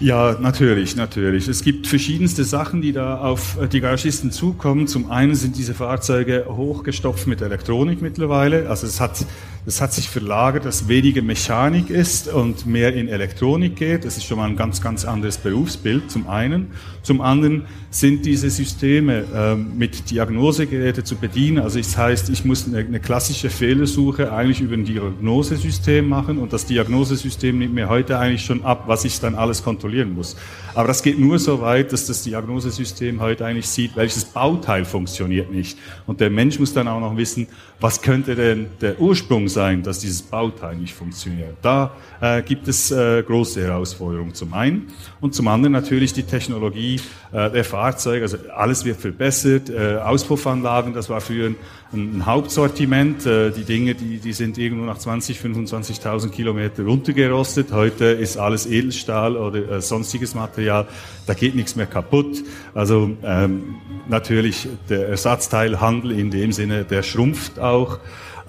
Ja, 0.00 0.36
natürlich, 0.40 0.96
natürlich. 0.96 1.48
Es 1.48 1.62
gibt 1.62 1.86
verschiedenste 1.86 2.44
Sachen, 2.44 2.82
die 2.82 2.92
da 2.92 3.18
auf 3.18 3.58
die 3.72 3.80
Garagisten 3.80 4.32
zukommen. 4.32 4.88
Zum 4.88 5.10
einen 5.10 5.34
sind 5.34 5.56
diese 5.56 5.72
Fahrzeuge 5.72 6.46
hochgestopft 6.48 7.26
mit 7.26 7.42
Elektronik 7.42 8.02
mittlerweile, 8.02 8.68
also 8.68 8.86
es 8.86 9.00
hat 9.00 9.24
das 9.64 9.80
hat 9.80 9.92
sich 9.92 10.08
verlagert, 10.08 10.64
dass 10.64 10.88
weniger 10.88 11.22
Mechanik 11.22 11.90
ist 11.90 12.28
und 12.28 12.66
mehr 12.66 12.94
in 12.94 13.08
Elektronik 13.08 13.76
geht. 13.76 14.04
Das 14.04 14.16
ist 14.16 14.24
schon 14.24 14.38
mal 14.38 14.48
ein 14.48 14.56
ganz, 14.56 14.80
ganz 14.80 15.04
anderes 15.04 15.38
Berufsbild 15.38 16.10
zum 16.10 16.28
einen. 16.28 16.72
Zum 17.02 17.20
anderen 17.20 17.66
sind 17.90 18.26
diese 18.26 18.50
Systeme 18.50 19.24
äh, 19.34 19.54
mit 19.54 20.10
Diagnosegeräte 20.10 21.04
zu 21.04 21.16
bedienen. 21.16 21.58
Also 21.58 21.78
das 21.78 21.96
heißt, 21.96 22.30
ich 22.30 22.44
muss 22.44 22.66
eine, 22.66 22.78
eine 22.78 23.00
klassische 23.00 23.50
Fehlersuche 23.50 24.32
eigentlich 24.32 24.60
über 24.60 24.74
ein 24.74 24.84
Diagnosesystem 24.84 25.84
System 25.84 26.08
machen 26.08 26.38
und 26.38 26.52
das 26.52 26.66
Diagnosesystem 26.66 27.58
nimmt 27.58 27.74
mir 27.74 27.88
heute 27.88 28.18
eigentlich 28.18 28.44
schon 28.44 28.64
ab, 28.64 28.84
was 28.86 29.04
ich 29.04 29.20
dann 29.20 29.34
alles 29.34 29.62
kontrollieren 29.62 30.14
muss. 30.14 30.36
Aber 30.74 30.88
das 30.88 31.02
geht 31.02 31.18
nur 31.18 31.38
so 31.38 31.60
weit, 31.60 31.92
dass 31.92 32.06
das 32.06 32.22
Diagnosesystem 32.22 33.20
heute 33.20 33.44
eigentlich 33.44 33.68
sieht, 33.68 33.96
welches 33.96 34.24
Bauteil 34.24 34.84
funktioniert 34.84 35.52
nicht. 35.52 35.78
Und 36.06 36.20
der 36.20 36.30
Mensch 36.30 36.58
muss 36.58 36.72
dann 36.72 36.88
auch 36.88 37.00
noch 37.00 37.16
wissen, 37.16 37.46
was 37.80 38.02
könnte 38.02 38.34
denn 38.34 38.66
der 38.80 39.00
Ursprung 39.00 39.48
sein, 39.54 39.82
dass 39.82 40.00
dieses 40.00 40.22
Bauteil 40.22 40.76
nicht 40.76 40.92
funktioniert. 40.92 41.56
Da 41.62 41.92
äh, 42.20 42.42
gibt 42.42 42.68
es 42.68 42.90
äh, 42.90 43.22
große 43.22 43.62
Herausforderungen 43.62 44.34
zum 44.34 44.52
einen 44.52 44.88
und 45.20 45.34
zum 45.34 45.48
anderen 45.48 45.72
natürlich 45.72 46.12
die 46.12 46.24
Technologie 46.24 47.00
äh, 47.32 47.50
der 47.50 47.64
Fahrzeuge. 47.64 48.22
Also 48.22 48.36
alles 48.54 48.84
wird 48.84 49.00
verbessert. 49.00 49.70
Äh, 49.70 49.96
Auspuffanlagen, 49.96 50.92
das 50.92 51.08
war 51.08 51.20
früher 51.20 51.46
ein, 51.46 51.56
ein 51.92 52.26
Hauptsortiment. 52.26 53.24
Äh, 53.24 53.50
die 53.50 53.64
Dinge, 53.64 53.94
die, 53.94 54.18
die 54.18 54.32
sind 54.32 54.58
irgendwo 54.58 54.84
nach 54.84 54.98
20, 54.98 55.38
25.000 55.38 56.28
Kilometer 56.30 56.84
runtergerostet. 56.84 57.72
Heute 57.72 58.04
ist 58.04 58.36
alles 58.36 58.66
Edelstahl 58.66 59.36
oder 59.36 59.70
äh, 59.70 59.80
sonstiges 59.80 60.34
Material. 60.34 60.86
Da 61.26 61.34
geht 61.34 61.54
nichts 61.54 61.76
mehr 61.76 61.86
kaputt. 61.86 62.44
Also 62.74 63.10
ähm, 63.22 63.76
natürlich 64.08 64.68
der 64.88 65.08
Ersatzteilhandel 65.08 66.12
in 66.12 66.30
dem 66.30 66.52
Sinne, 66.52 66.84
der 66.84 67.02
schrumpft 67.02 67.58
auch. 67.58 67.98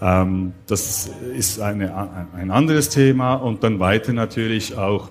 Ähm, 0.01 0.53
das 0.67 1.09
ist 1.35 1.59
eine, 1.59 2.27
ein 2.35 2.51
anderes 2.51 2.89
Thema. 2.89 3.35
Und 3.35 3.63
dann 3.63 3.79
weiter 3.79 4.13
natürlich 4.13 4.77
auch, 4.77 5.09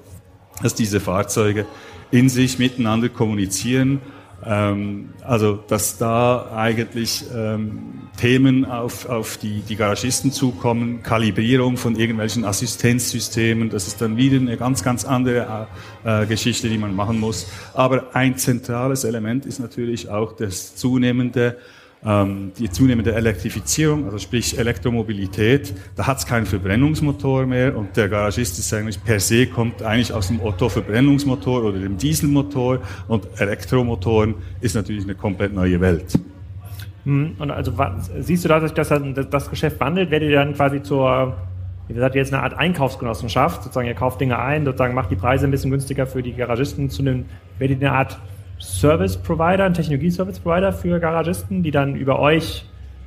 dass 0.63 0.75
diese 0.75 1.01
Fahrzeuge 1.01 1.67
in 2.11 2.29
sich 2.29 2.59
miteinander 2.59 3.09
kommunizieren. 3.09 4.01
Ähm, 4.47 5.11
also, 5.23 5.59
dass 5.69 5.97
da 5.97 6.51
eigentlich 6.55 7.25
ähm, 7.35 8.09
Themen 8.19 8.67
auf, 8.67 9.09
auf 9.09 9.39
die, 9.39 9.61
die 9.61 9.75
Garagisten 9.75 10.33
zukommen, 10.33 11.03
Kalibrierung 11.03 11.79
von 11.79 11.97
irgendwelchen 11.97 12.45
Assistenzsystemen, 12.45 13.71
das 13.71 13.87
ist 13.87 14.03
dann 14.03 14.17
wieder 14.19 14.37
eine 14.37 14.57
ganz, 14.59 14.85
ganz 14.85 15.05
andere 15.05 15.67
äh, 16.05 16.27
Geschichte, 16.27 16.69
die 16.69 16.77
man 16.77 16.95
machen 16.95 17.21
muss. 17.21 17.47
Aber 17.73 18.15
ein 18.15 18.37
zentrales 18.37 19.05
Element 19.05 19.47
ist 19.47 19.61
natürlich 19.61 20.11
auch 20.11 20.37
das 20.37 20.77
zunehmende 20.77 21.57
die 22.05 22.71
zunehmende 22.71 23.15
Elektrifizierung, 23.15 24.05
also 24.05 24.19
sprich 24.19 24.59
Elektromobilität, 24.59 25.73
da 25.97 26.07
hat 26.07 26.19
es 26.19 26.27
keinen 26.27 26.45
Verbrennungsmotor 26.45 27.47
mehr 27.47 27.75
und 27.75 27.97
der 27.97 28.11
Garagist 28.11 28.59
ist 28.59 28.75
eigentlich 28.75 29.03
per 29.03 29.19
se 29.21 29.47
kommt 29.47 29.83
eigentlich 29.83 30.13
aus 30.13 30.29
dem 30.29 30.39
Otto-Verbrennungsmotor 30.41 31.65
oder 31.65 31.79
dem 31.79 31.97
Dieselmotor 31.97 32.81
und 33.09 33.27
Elektromotoren 33.39 34.35
ist 34.61 34.75
natürlich 34.75 35.05
eine 35.05 35.15
komplett 35.15 35.55
neue 35.55 35.81
Welt. 35.81 36.19
Hm, 37.05 37.37
und 37.39 37.51
also 37.51 37.73
siehst 38.21 38.45
du, 38.45 38.49
dass 38.49 38.65
sich 38.65 38.73
das, 38.73 38.93
das 39.31 39.49
Geschäft 39.49 39.81
wandelt? 39.81 40.11
Werdet 40.11 40.29
ihr 40.29 40.37
dann 40.37 40.53
quasi 40.53 40.83
zur, 40.83 41.35
wie 41.89 41.95
gesagt, 41.95 42.17
jetzt 42.17 42.35
eine 42.35 42.43
Art 42.43 42.53
Einkaufsgenossenschaft, 42.53 43.63
sozusagen 43.63 43.87
ihr 43.87 43.95
kauft 43.95 44.21
Dinge 44.21 44.39
ein, 44.39 44.67
sozusagen 44.67 44.95
macht 44.95 45.11
die 45.11 45.17
Preise 45.17 45.47
ein 45.47 45.51
bisschen 45.51 45.71
günstiger 45.71 46.07
für 46.07 46.23
die 46.23 46.35
Garagisten 46.35 46.91
zu 46.91 47.01
einem, 47.01 47.25
werdet 47.59 47.81
ihr 47.81 47.89
eine 47.89 47.97
Art 47.97 48.19
Service 48.65 49.17
Provider, 49.17 49.65
ein 49.65 49.75
Technologie-Service 49.75 50.41
Provider 50.41 50.73
für 50.73 50.99
Garagisten, 50.99 51.63
die 51.63 51.71
dann 51.71 51.97
über 51.97 52.19
euch 52.19 52.65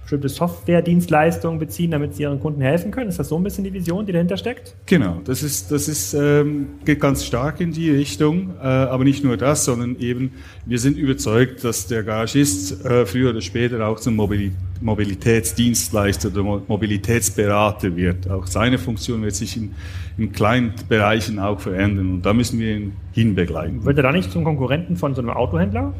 bestimmte 0.07 0.29
Software-Dienstleistungen 0.29 1.59
beziehen, 1.59 1.91
damit 1.91 2.15
sie 2.15 2.23
ihren 2.23 2.39
Kunden 2.39 2.61
helfen 2.61 2.91
können? 2.91 3.09
Ist 3.09 3.19
das 3.19 3.27
so 3.27 3.35
ein 3.35 3.43
bisschen 3.43 3.65
die 3.65 3.73
Vision, 3.73 4.05
die 4.05 4.13
dahinter 4.13 4.37
steckt? 4.37 4.73
Genau, 4.85 5.19
das 5.25 5.43
ist, 5.43 5.69
das 5.69 5.89
ist, 5.89 6.13
ähm, 6.13 6.67
geht 6.85 7.01
ganz 7.01 7.25
stark 7.25 7.59
in 7.59 7.73
die 7.73 7.91
Richtung, 7.91 8.51
äh, 8.61 8.65
aber 8.65 9.03
nicht 9.03 9.25
nur 9.25 9.35
das, 9.35 9.65
sondern 9.65 9.97
eben, 9.99 10.31
wir 10.65 10.79
sind 10.79 10.97
überzeugt, 10.97 11.61
dass 11.65 11.87
der 11.87 12.03
Garagist 12.03 12.85
äh, 12.85 13.05
früher 13.05 13.31
oder 13.31 13.41
später 13.41 13.85
auch 13.85 13.99
zum 13.99 14.15
Mobil 14.15 14.53
Mobilitätsdienstleister 14.79 16.29
oder 16.29 16.61
Mobilitätsberater 16.67 17.95
wird. 17.95 18.29
Auch 18.29 18.45
seine 18.45 18.77
Funktion 18.77 19.23
wird 19.23 19.33
sich 19.33 19.57
in, 19.57 19.73
in 20.19 20.31
kleinen 20.31 20.73
Bereichen 20.87 21.39
auch 21.39 21.59
verändern 21.59 22.11
und 22.11 22.21
da 22.21 22.31
müssen 22.31 22.59
wir 22.59 22.77
ihn 22.77 22.93
hinbegleiten. 23.11 23.83
Wird 23.83 23.97
er 23.97 24.03
da 24.03 24.11
nicht 24.11 24.31
zum 24.31 24.43
Konkurrenten 24.43 24.95
von 24.95 25.15
so 25.15 25.21
einem 25.21 25.31
Autohändler? 25.31 25.93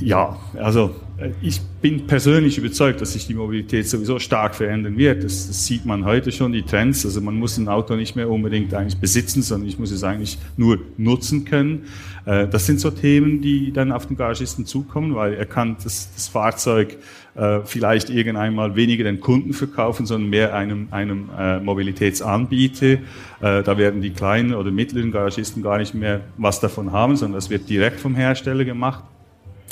Ja, 0.00 0.38
also 0.54 0.94
äh, 1.18 1.30
ich 1.42 1.60
bin 1.80 2.06
persönlich 2.06 2.58
überzeugt, 2.58 3.00
dass 3.00 3.12
sich 3.12 3.26
die 3.26 3.34
Mobilität 3.34 3.88
sowieso 3.88 4.18
stark 4.18 4.54
verändern 4.54 4.96
wird. 4.96 5.24
Das, 5.24 5.48
das, 5.48 5.66
sieht 5.66 5.84
man 5.84 6.04
heute 6.04 6.32
schon, 6.32 6.52
die 6.52 6.62
Trends. 6.62 7.04
Also 7.04 7.20
man 7.20 7.34
muss 7.34 7.58
ein 7.58 7.68
Auto 7.68 7.96
nicht 7.96 8.16
mehr 8.16 8.30
unbedingt 8.30 8.74
eigentlich 8.74 8.98
besitzen, 8.98 9.42
sondern 9.42 9.68
ich 9.68 9.78
muss 9.78 9.90
es 9.90 10.04
eigentlich 10.04 10.38
nur 10.56 10.78
nutzen 10.96 11.44
können. 11.44 11.86
Äh, 12.24 12.48
das 12.48 12.66
sind 12.66 12.80
so 12.80 12.90
Themen, 12.90 13.40
die 13.40 13.72
dann 13.72 13.92
auf 13.92 14.06
den 14.06 14.16
Garagisten 14.16 14.66
zukommen, 14.66 15.14
weil 15.14 15.34
er 15.34 15.46
kann 15.46 15.76
das, 15.82 16.12
das 16.14 16.28
Fahrzeug 16.28 16.96
äh, 17.34 17.60
vielleicht 17.64 18.10
irgendeinmal 18.10 18.76
weniger 18.76 19.04
den 19.04 19.20
Kunden 19.20 19.52
verkaufen, 19.52 20.06
sondern 20.06 20.30
mehr 20.30 20.54
einem, 20.54 20.88
einem 20.90 21.28
Mobilitätsanbieter. 21.62 22.98
Da 23.40 23.78
werden 23.78 24.00
die 24.00 24.10
kleinen 24.10 24.54
oder 24.54 24.72
mittleren 24.72 25.12
Garagisten 25.12 25.62
gar 25.62 25.78
nicht 25.78 25.94
mehr 25.94 26.22
was 26.36 26.58
davon 26.58 26.90
haben, 26.90 27.14
sondern 27.14 27.36
das 27.36 27.50
wird 27.50 27.68
direkt 27.68 28.00
vom 28.00 28.16
Hersteller 28.16 28.64
gemacht. 28.64 29.04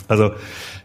Also 0.08 0.32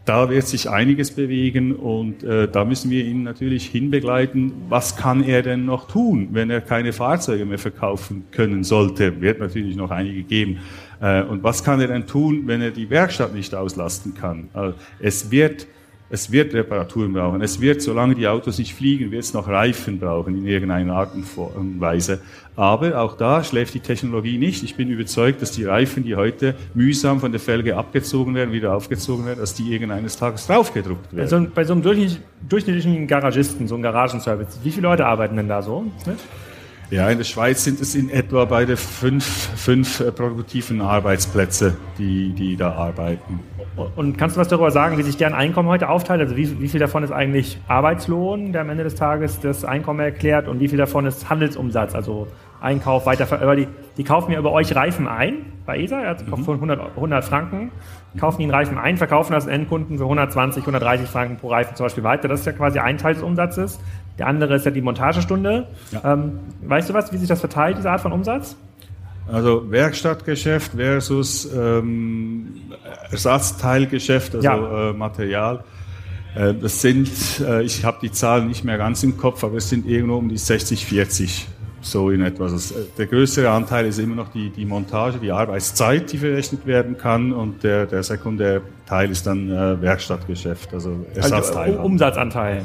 da 0.05 0.29
wird 0.29 0.47
sich 0.47 0.69
einiges 0.69 1.11
bewegen 1.11 1.75
und 1.75 2.23
äh, 2.23 2.47
da 2.47 2.65
müssen 2.65 2.89
wir 2.89 3.05
ihn 3.05 3.23
natürlich 3.23 3.67
hinbegleiten. 3.67 4.53
Was 4.67 4.95
kann 4.95 5.23
er 5.23 5.43
denn 5.43 5.65
noch 5.65 5.87
tun, 5.87 6.29
wenn 6.31 6.49
er 6.49 6.61
keine 6.61 6.91
Fahrzeuge 6.91 7.45
mehr 7.45 7.59
verkaufen 7.59 8.25
können 8.31 8.63
sollte? 8.63 9.21
Wird 9.21 9.39
natürlich 9.39 9.75
noch 9.75 9.91
einige 9.91 10.23
geben. 10.23 10.59
Äh, 11.01 11.21
und 11.23 11.43
was 11.43 11.63
kann 11.63 11.79
er 11.81 11.87
denn 11.87 12.07
tun, 12.07 12.43
wenn 12.45 12.61
er 12.61 12.71
die 12.71 12.89
Werkstatt 12.89 13.35
nicht 13.35 13.53
auslasten 13.53 14.15
kann? 14.15 14.49
Also 14.53 14.75
es 14.99 15.29
wird 15.29 15.67
es 16.11 16.31
wird 16.31 16.53
Reparaturen 16.53 17.13
brauchen. 17.13 17.41
Es 17.41 17.61
wird, 17.61 17.81
solange 17.81 18.15
die 18.15 18.27
Autos 18.27 18.57
nicht 18.57 18.75
fliegen, 18.75 19.11
wird 19.11 19.23
es 19.23 19.33
noch 19.33 19.47
Reifen 19.47 19.97
brauchen 19.97 20.37
in 20.37 20.45
irgendeiner 20.45 20.93
Art 20.93 21.11
und 21.15 21.79
Weise. 21.79 22.21
Aber 22.57 22.99
auch 22.99 23.15
da 23.15 23.43
schläft 23.45 23.73
die 23.73 23.79
Technologie 23.79 24.37
nicht. 24.37 24.61
Ich 24.61 24.75
bin 24.75 24.89
überzeugt, 24.89 25.41
dass 25.41 25.51
die 25.51 25.63
Reifen, 25.63 26.03
die 26.03 26.17
heute 26.17 26.55
mühsam 26.73 27.21
von 27.21 27.31
der 27.31 27.39
Felge 27.39 27.77
abgezogen 27.77 28.35
werden, 28.35 28.51
wieder 28.51 28.75
aufgezogen 28.75 29.25
werden, 29.25 29.39
dass 29.39 29.53
die 29.53 29.71
irgendeines 29.71 30.17
Tages 30.17 30.47
draufgedruckt 30.47 31.13
werden. 31.13 31.21
Also 31.21 31.47
bei 31.55 31.63
so 31.63 31.73
einem 31.73 31.81
durchschnittlichen 31.81 33.07
Garagisten, 33.07 33.69
so 33.69 33.75
einem 33.75 33.83
Garagenservice, 33.83 34.59
wie 34.63 34.71
viele 34.71 34.87
Leute 34.87 35.05
arbeiten 35.05 35.37
denn 35.37 35.47
da 35.47 35.61
so? 35.61 35.85
Mit? 36.05 36.17
Ja, 36.91 37.09
in 37.09 37.17
der 37.17 37.23
Schweiz 37.23 37.63
sind 37.63 37.79
es 37.79 37.95
in 37.95 38.09
etwa 38.09 38.43
beide 38.43 38.75
fünf, 38.75 39.25
fünf 39.25 40.01
äh, 40.01 40.11
produktiven 40.11 40.81
Arbeitsplätze, 40.81 41.77
die, 41.97 42.33
die 42.33 42.57
da 42.57 42.73
arbeiten. 42.73 43.39
Und 43.95 44.17
kannst 44.17 44.35
du 44.35 44.41
was 44.41 44.49
darüber 44.49 44.71
sagen, 44.71 44.97
wie 44.97 45.03
sich 45.03 45.15
deren 45.15 45.33
Einkommen 45.33 45.69
heute 45.69 45.87
aufteilt? 45.87 46.19
Also 46.19 46.35
wie, 46.35 46.59
wie 46.59 46.67
viel 46.67 46.81
davon 46.81 47.03
ist 47.03 47.11
eigentlich 47.11 47.57
Arbeitslohn, 47.69 48.51
der 48.51 48.61
am 48.61 48.69
Ende 48.69 48.83
des 48.83 48.95
Tages 48.95 49.39
das 49.39 49.63
Einkommen 49.63 50.01
erklärt 50.01 50.49
und 50.49 50.59
wie 50.59 50.67
viel 50.67 50.77
davon 50.77 51.05
ist 51.05 51.29
Handelsumsatz, 51.29 51.95
also 51.95 52.27
Einkauf, 52.59 53.05
Weiterver 53.05 53.55
die, 53.55 53.67
die 53.97 54.03
kaufen 54.03 54.33
ja 54.33 54.39
über 54.39 54.51
euch 54.51 54.75
Reifen 54.75 55.07
ein 55.07 55.45
bei 55.65 55.79
ESA, 55.79 56.01
also 56.01 56.25
mhm. 56.25 56.43
von 56.43 56.55
100, 56.55 56.95
100 56.95 57.23
Franken, 57.23 57.71
kaufen 58.19 58.41
ihnen 58.41 58.51
Reifen 58.51 58.77
ein, 58.77 58.97
verkaufen 58.97 59.31
das 59.31 59.47
Endkunden 59.47 59.97
für 59.97 60.03
120, 60.03 60.61
130 60.61 61.07
Franken 61.07 61.37
pro 61.37 61.47
Reifen 61.47 61.75
zum 61.75 61.85
Beispiel 61.85 62.03
weiter. 62.03 62.27
Das 62.27 62.41
ist 62.41 62.45
ja 62.45 62.51
quasi 62.51 62.79
ein 62.79 62.97
Teil 62.97 63.13
des 63.13 63.23
Umsatzes. 63.23 63.79
Der 64.17 64.27
andere 64.27 64.55
ist 64.55 64.65
ja 64.65 64.71
die 64.71 64.81
Montagestunde. 64.81 65.67
Ja. 65.91 66.13
Ähm, 66.13 66.39
weißt 66.63 66.89
du 66.89 66.93
was, 66.93 67.11
wie 67.11 67.17
sich 67.17 67.27
das 67.27 67.39
verteilt, 67.39 67.77
diese 67.77 67.89
Art 67.89 68.01
von 68.01 68.11
Umsatz? 68.11 68.55
Also 69.31 69.69
Werkstattgeschäft 69.71 70.73
versus 70.73 71.49
ähm, 71.53 72.47
Ersatzteilgeschäft, 73.09 74.35
also 74.35 74.45
ja. 74.45 74.89
äh, 74.89 74.93
Material. 74.93 75.63
Äh, 76.35 76.53
das 76.55 76.81
sind, 76.81 77.09
äh, 77.39 77.61
ich 77.63 77.85
habe 77.85 77.99
die 78.01 78.11
Zahlen 78.11 78.47
nicht 78.47 78.63
mehr 78.63 78.77
ganz 78.77 79.03
im 79.03 79.17
Kopf, 79.17 79.43
aber 79.43 79.57
es 79.57 79.69
sind 79.69 79.85
irgendwo 79.87 80.17
um 80.17 80.27
die 80.27 80.37
60, 80.37 80.85
40 80.85 81.47
so 81.81 82.09
in 82.09 82.21
etwa. 82.21 82.43
Also 82.43 82.75
der 82.97 83.07
größere 83.07 83.49
Anteil 83.49 83.87
ist 83.87 83.99
immer 83.99 84.15
noch 84.15 84.29
die, 84.29 84.49
die 84.49 84.65
Montage, 84.65 85.17
die 85.17 85.31
Arbeitszeit, 85.31 86.11
die 86.11 86.17
verrechnet 86.17 86.65
werden 86.65 86.97
kann 86.97 87.33
und 87.33 87.63
der, 87.63 87.85
der 87.85 88.03
Sekundärteil 88.03 89.09
ist 89.09 89.25
dann 89.27 89.49
äh, 89.49 89.81
Werkstattgeschäft, 89.81 90.73
also 90.73 91.05
Ersatzteil. 91.15 91.71
Also, 91.71 91.81
Umsatzanteil. 91.83 92.63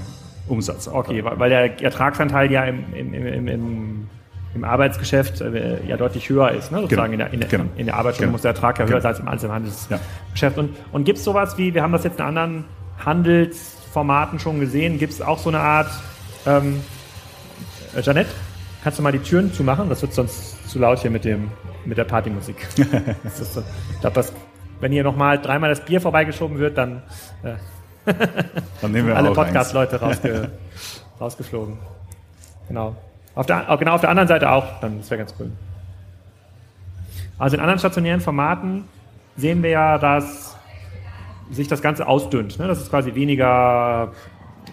Umsatzanteil. 0.49 1.01
Okay, 1.01 1.25
weil 1.25 1.51
der 1.51 1.83
Ertragsanteil 1.83 2.51
ja 2.51 2.65
im, 2.65 2.85
im, 2.95 3.15
im, 3.15 3.49
im, 3.49 4.09
im 4.55 4.65
Arbeitsgeschäft 4.65 5.41
äh, 5.41 5.85
ja 5.87 5.97
deutlich 5.97 6.29
höher 6.29 6.51
ist. 6.53 6.73
Ne? 6.73 6.81
Sozusagen 6.81 7.13
genau. 7.13 7.27
in, 7.27 7.41
der, 7.41 7.47
in, 7.47 7.49
genau. 7.49 7.65
in 7.77 7.87
der 7.87 7.97
Arbeitsstunde 7.97 8.27
genau. 8.27 8.33
muss 8.33 8.43
der 8.43 8.53
Ertrag 8.53 8.79
ja 8.79 8.85
höher 8.85 9.01
genau. 9.01 9.03
sein 9.03 9.11
als 9.13 9.21
im 9.21 9.29
Einzelhandelsgeschäft. 9.29 10.57
Ja. 10.57 10.63
Und, 10.63 10.77
und 10.93 11.05
gibt 11.05 11.19
es 11.19 11.25
sowas 11.25 11.59
wie, 11.59 11.75
wir 11.75 11.83
haben 11.83 11.93
das 11.93 12.05
jetzt 12.05 12.19
in 12.19 12.25
anderen 12.25 12.65
Handelsformaten 13.05 14.39
schon 14.39 14.61
gesehen, 14.61 14.99
gibt 14.99 15.13
es 15.13 15.21
auch 15.21 15.39
so 15.39 15.51
eine 15.51 15.61
Art, 15.61 15.91
ähm, 16.47 16.81
äh, 17.95 18.01
Janette, 18.01 18.31
kannst 18.83 18.99
du 18.99 19.03
mal 19.03 19.13
die 19.13 19.19
Türen 19.19 19.53
zumachen? 19.53 19.89
Das 19.89 20.03
wird 20.03 20.15
sonst 20.15 20.69
zu 20.69 20.79
laut 20.79 21.01
hier 21.01 21.11
mit, 21.11 21.25
dem, 21.25 21.51
mit 21.85 21.99
der 21.99 22.05
Partymusik. 22.05 22.57
so, 23.35 23.63
ich 23.93 24.01
glaube, 24.01 24.25
wenn 24.81 24.93
hier 24.93 25.05
nochmal 25.05 25.41
dreimal 25.41 25.71
das 25.71 25.85
Bier 25.85 26.01
vorbeigeschoben 26.01 26.59
wird, 26.59 26.79
dann... 26.79 27.03
Äh, 27.43 27.55
Dann 28.81 28.93
nehmen 28.93 29.09
wir 29.09 29.17
alle 29.17 29.33
Podcast-Leute 29.33 30.01
rausge 30.01 30.51
rausgeflogen. 31.21 31.77
Genau. 32.69 32.97
Auf 33.35 33.47
der, 33.47 33.77
genau 33.79 33.95
auf 33.95 34.01
der 34.01 34.11
anderen 34.11 34.29
Seite 34.29 34.51
auch, 34.51 34.81
dann 34.81 34.99
das 34.99 35.11
wäre 35.11 35.19
ganz 35.19 35.35
cool. 35.39 35.51
Also 37.39 37.57
in 37.57 37.61
anderen 37.61 37.79
stationären 37.79 38.21
Formaten 38.21 38.85
sehen 39.37 39.63
wir 39.63 39.71
ja, 39.71 39.99
dass 39.99 40.57
sich 41.51 41.69
das 41.69 41.83
Ganze 41.83 42.07
ausdünnt. 42.07 42.59
Ne? 42.59 42.67
Dass 42.67 42.81
es 42.81 42.89
quasi 42.89 43.15
weniger 43.15 44.13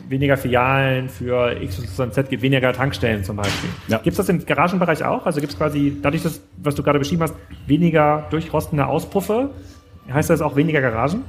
weniger 0.09 0.37
Filialen, 0.37 1.09
für 1.09 1.61
X, 1.61 1.79
Y, 1.79 2.11
Z 2.11 2.29
gibt 2.29 2.43
weniger 2.43 2.73
Tankstellen 2.73 3.23
zum 3.23 3.37
Beispiel. 3.37 3.69
Ja. 3.87 3.97
Gibt 3.97 4.13
es 4.13 4.17
das 4.17 4.29
im 4.29 4.45
Garagenbereich 4.45 5.03
auch? 5.03 5.25
Also 5.25 5.39
gibt 5.39 5.53
es 5.53 5.57
quasi, 5.57 5.97
dadurch, 6.01 6.23
dass, 6.23 6.41
was 6.57 6.75
du 6.75 6.83
gerade 6.83 6.99
beschrieben 6.99 7.23
hast, 7.23 7.35
weniger 7.67 8.25
durchrostende 8.29 8.85
Auspuffe, 8.85 9.51
heißt 10.11 10.29
das 10.29 10.41
auch 10.41 10.55
weniger 10.55 10.81
Garagen? 10.81 11.23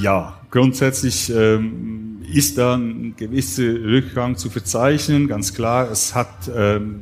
Ja, 0.00 0.40
grundsätzlich 0.50 1.30
ähm, 1.30 2.22
ist 2.32 2.56
da 2.56 2.76
ein 2.76 3.14
gewisser 3.16 3.62
Rückgang 3.62 4.36
zu 4.36 4.48
verzeichnen, 4.48 5.28
ganz 5.28 5.52
klar. 5.52 5.90
Es 5.90 6.14
hat 6.14 6.50
ähm, 6.54 7.00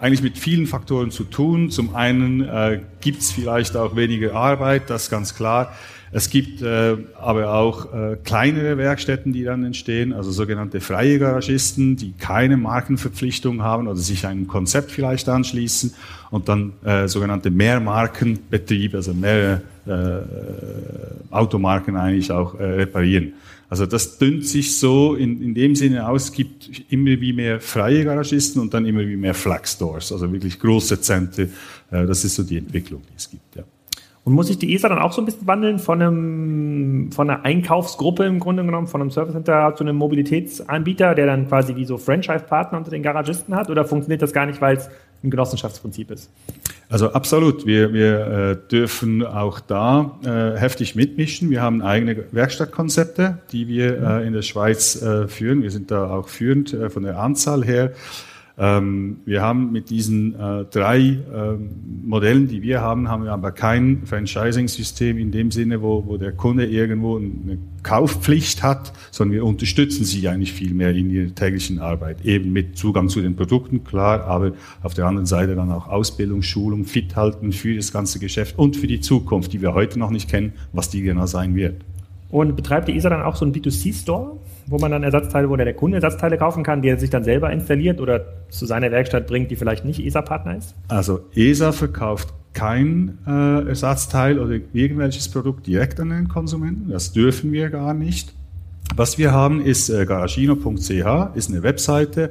eigentlich 0.00 0.22
mit 0.22 0.36
vielen 0.36 0.66
Faktoren 0.66 1.10
zu 1.10 1.24
tun. 1.24 1.70
Zum 1.70 1.94
einen 1.94 2.40
äh, 2.42 2.80
gibt 3.00 3.22
es 3.22 3.30
vielleicht 3.30 3.76
auch 3.76 3.94
weniger 3.94 4.34
Arbeit, 4.34 4.90
das 4.90 5.04
ist 5.04 5.10
ganz 5.10 5.34
klar. 5.34 5.72
Es 6.10 6.30
gibt 6.30 6.62
äh, 6.62 6.96
aber 7.20 7.54
auch 7.54 7.92
äh, 7.92 8.16
kleinere 8.22 8.76
Werkstätten, 8.76 9.32
die 9.32 9.42
dann 9.42 9.64
entstehen, 9.64 10.12
also 10.12 10.30
sogenannte 10.30 10.80
freie 10.80 11.18
Garagisten, 11.18 11.96
die 11.96 12.12
keine 12.12 12.56
Markenverpflichtung 12.56 13.62
haben 13.62 13.88
oder 13.88 13.96
sich 13.96 14.26
einem 14.26 14.46
Konzept 14.46 14.92
vielleicht 14.92 15.28
anschließen 15.28 15.92
und 16.30 16.48
dann 16.48 16.72
äh, 16.84 17.08
sogenannte 17.08 17.50
Mehrmarkenbetriebe, 17.50 18.96
also 18.96 19.12
mehrere 19.12 19.62
Automarken 21.30 21.96
eigentlich 21.96 22.30
auch 22.30 22.54
äh, 22.54 22.64
reparieren. 22.64 23.34
Also 23.68 23.86
das 23.86 24.18
dünnt 24.18 24.46
sich 24.46 24.76
so 24.76 25.14
in, 25.14 25.42
in 25.42 25.54
dem 25.54 25.74
Sinne 25.74 26.08
aus, 26.08 26.24
es 26.24 26.32
gibt 26.32 26.70
immer 26.90 27.20
wie 27.20 27.32
mehr 27.32 27.60
freie 27.60 28.04
Garagisten 28.04 28.62
und 28.62 28.72
dann 28.72 28.86
immer 28.86 29.00
wie 29.00 29.16
mehr 29.16 29.34
Flag 29.34 29.66
Stores, 29.66 30.12
also 30.12 30.32
wirklich 30.32 30.58
große 30.58 31.00
Zentren. 31.00 31.50
Äh, 31.90 32.06
das 32.06 32.24
ist 32.24 32.36
so 32.36 32.42
die 32.42 32.58
Entwicklung, 32.58 33.02
die 33.10 33.16
es 33.16 33.28
gibt. 33.28 33.56
Ja. 33.56 33.64
Und 34.24 34.32
muss 34.32 34.46
sich 34.46 34.58
die 34.58 34.74
ESA 34.74 34.88
dann 34.88 34.98
auch 34.98 35.12
so 35.12 35.20
ein 35.20 35.26
bisschen 35.26 35.46
wandeln 35.46 35.78
von, 35.78 36.00
einem, 36.00 37.12
von 37.12 37.28
einer 37.28 37.44
Einkaufsgruppe 37.44 38.24
im 38.24 38.40
Grunde 38.40 38.64
genommen, 38.64 38.86
von 38.86 39.02
einem 39.02 39.10
Service 39.10 39.34
Center 39.34 39.74
zu 39.76 39.84
einem 39.84 39.96
Mobilitätsanbieter, 39.96 41.14
der 41.14 41.26
dann 41.26 41.46
quasi 41.46 41.76
wie 41.76 41.84
so 41.84 41.98
Franchise-Partner 41.98 42.78
unter 42.78 42.90
den 42.90 43.02
Garagisten 43.02 43.54
hat? 43.54 43.68
Oder 43.68 43.84
funktioniert 43.84 44.22
das 44.22 44.32
gar 44.32 44.46
nicht, 44.46 44.62
weil 44.62 44.78
es 44.78 44.88
ein 45.22 45.30
Genossenschaftsprinzip 45.30 46.10
ist? 46.10 46.30
Also 46.88 47.12
absolut. 47.12 47.66
Wir, 47.66 47.92
wir 47.92 48.26
äh, 48.26 48.68
dürfen 48.70 49.26
auch 49.26 49.60
da 49.60 50.18
äh, 50.24 50.58
heftig 50.58 50.94
mitmischen. 50.94 51.50
Wir 51.50 51.60
haben 51.60 51.82
eigene 51.82 52.24
Werkstattkonzepte, 52.32 53.38
die 53.52 53.68
wir 53.68 54.02
äh, 54.02 54.26
in 54.26 54.32
der 54.32 54.42
Schweiz 54.42 55.02
äh, 55.02 55.28
führen. 55.28 55.62
Wir 55.62 55.70
sind 55.70 55.90
da 55.90 56.08
auch 56.08 56.28
führend 56.28 56.72
äh, 56.72 56.88
von 56.88 57.02
der 57.02 57.18
Anzahl 57.18 57.62
her. 57.62 57.92
Ähm, 58.56 59.16
wir 59.24 59.42
haben 59.42 59.72
mit 59.72 59.90
diesen 59.90 60.34
äh, 60.38 60.64
drei 60.70 60.98
ähm, 61.00 61.70
Modellen, 62.04 62.46
die 62.46 62.62
wir 62.62 62.80
haben, 62.82 63.08
haben 63.08 63.24
wir 63.24 63.32
aber 63.32 63.50
kein 63.50 64.02
Franchising-System 64.06 65.18
in 65.18 65.32
dem 65.32 65.50
Sinne, 65.50 65.82
wo, 65.82 66.04
wo 66.06 66.16
der 66.18 66.30
Kunde 66.30 66.64
irgendwo 66.66 67.16
eine 67.16 67.58
Kaufpflicht 67.82 68.62
hat, 68.62 68.92
sondern 69.10 69.34
wir 69.34 69.44
unterstützen 69.44 70.04
sie 70.04 70.28
eigentlich 70.28 70.52
viel 70.52 70.72
mehr 70.72 70.94
in 70.94 71.10
ihrer 71.10 71.34
täglichen 71.34 71.80
Arbeit. 71.80 72.24
Eben 72.24 72.52
mit 72.52 72.78
Zugang 72.78 73.08
zu 73.08 73.20
den 73.20 73.34
Produkten, 73.34 73.82
klar, 73.82 74.24
aber 74.24 74.52
auf 74.82 74.94
der 74.94 75.06
anderen 75.06 75.26
Seite 75.26 75.56
dann 75.56 75.72
auch 75.72 75.88
Ausbildung, 75.88 76.42
Schulung, 76.42 76.84
fit 76.84 77.16
halten 77.16 77.52
für 77.52 77.74
das 77.74 77.92
ganze 77.92 78.20
Geschäft 78.20 78.56
und 78.56 78.76
für 78.76 78.86
die 78.86 79.00
Zukunft, 79.00 79.52
die 79.52 79.62
wir 79.62 79.74
heute 79.74 79.98
noch 79.98 80.10
nicht 80.10 80.30
kennen, 80.30 80.52
was 80.72 80.90
die 80.90 81.02
genau 81.02 81.26
sein 81.26 81.56
wird. 81.56 81.82
Und 82.30 82.56
betreibt 82.56 82.88
die 82.88 82.96
ESA 82.96 83.10
dann 83.10 83.22
auch 83.22 83.36
so 83.36 83.44
einen 83.44 83.54
B2C-Store, 83.54 84.36
wo 84.66 84.78
man 84.78 84.90
dann 84.90 85.02
Ersatzteile, 85.02 85.48
wo 85.48 85.56
der 85.56 85.72
Kunde 85.74 85.98
Ersatzteile 85.98 86.36
kaufen 86.38 86.62
kann, 86.64 86.82
die 86.82 86.88
er 86.88 86.98
sich 86.98 87.10
dann 87.10 87.22
selber 87.22 87.52
installiert 87.52 88.00
oder 88.00 88.24
zu 88.48 88.66
seiner 88.66 88.90
Werkstatt 88.90 89.26
bringt, 89.26 89.50
die 89.50 89.56
vielleicht 89.56 89.84
nicht 89.84 90.04
ESA-Partner 90.04 90.56
ist? 90.56 90.74
Also 90.88 91.20
ESA 91.34 91.72
verkauft 91.72 92.34
kein 92.54 93.18
äh, 93.26 93.68
Ersatzteil 93.68 94.38
oder 94.38 94.58
irgendwelches 94.72 95.28
Produkt 95.28 95.66
direkt 95.66 96.00
an 96.00 96.10
den 96.10 96.28
Konsumenten. 96.28 96.90
Das 96.90 97.12
dürfen 97.12 97.52
wir 97.52 97.68
gar 97.68 97.94
nicht. 97.94 98.32
Was 98.96 99.18
wir 99.18 99.32
haben, 99.32 99.60
ist 99.60 99.88
äh, 99.90 100.06
garagino.ch, 100.06 101.34
ist 101.34 101.50
eine 101.50 101.62
Webseite, 101.62 102.30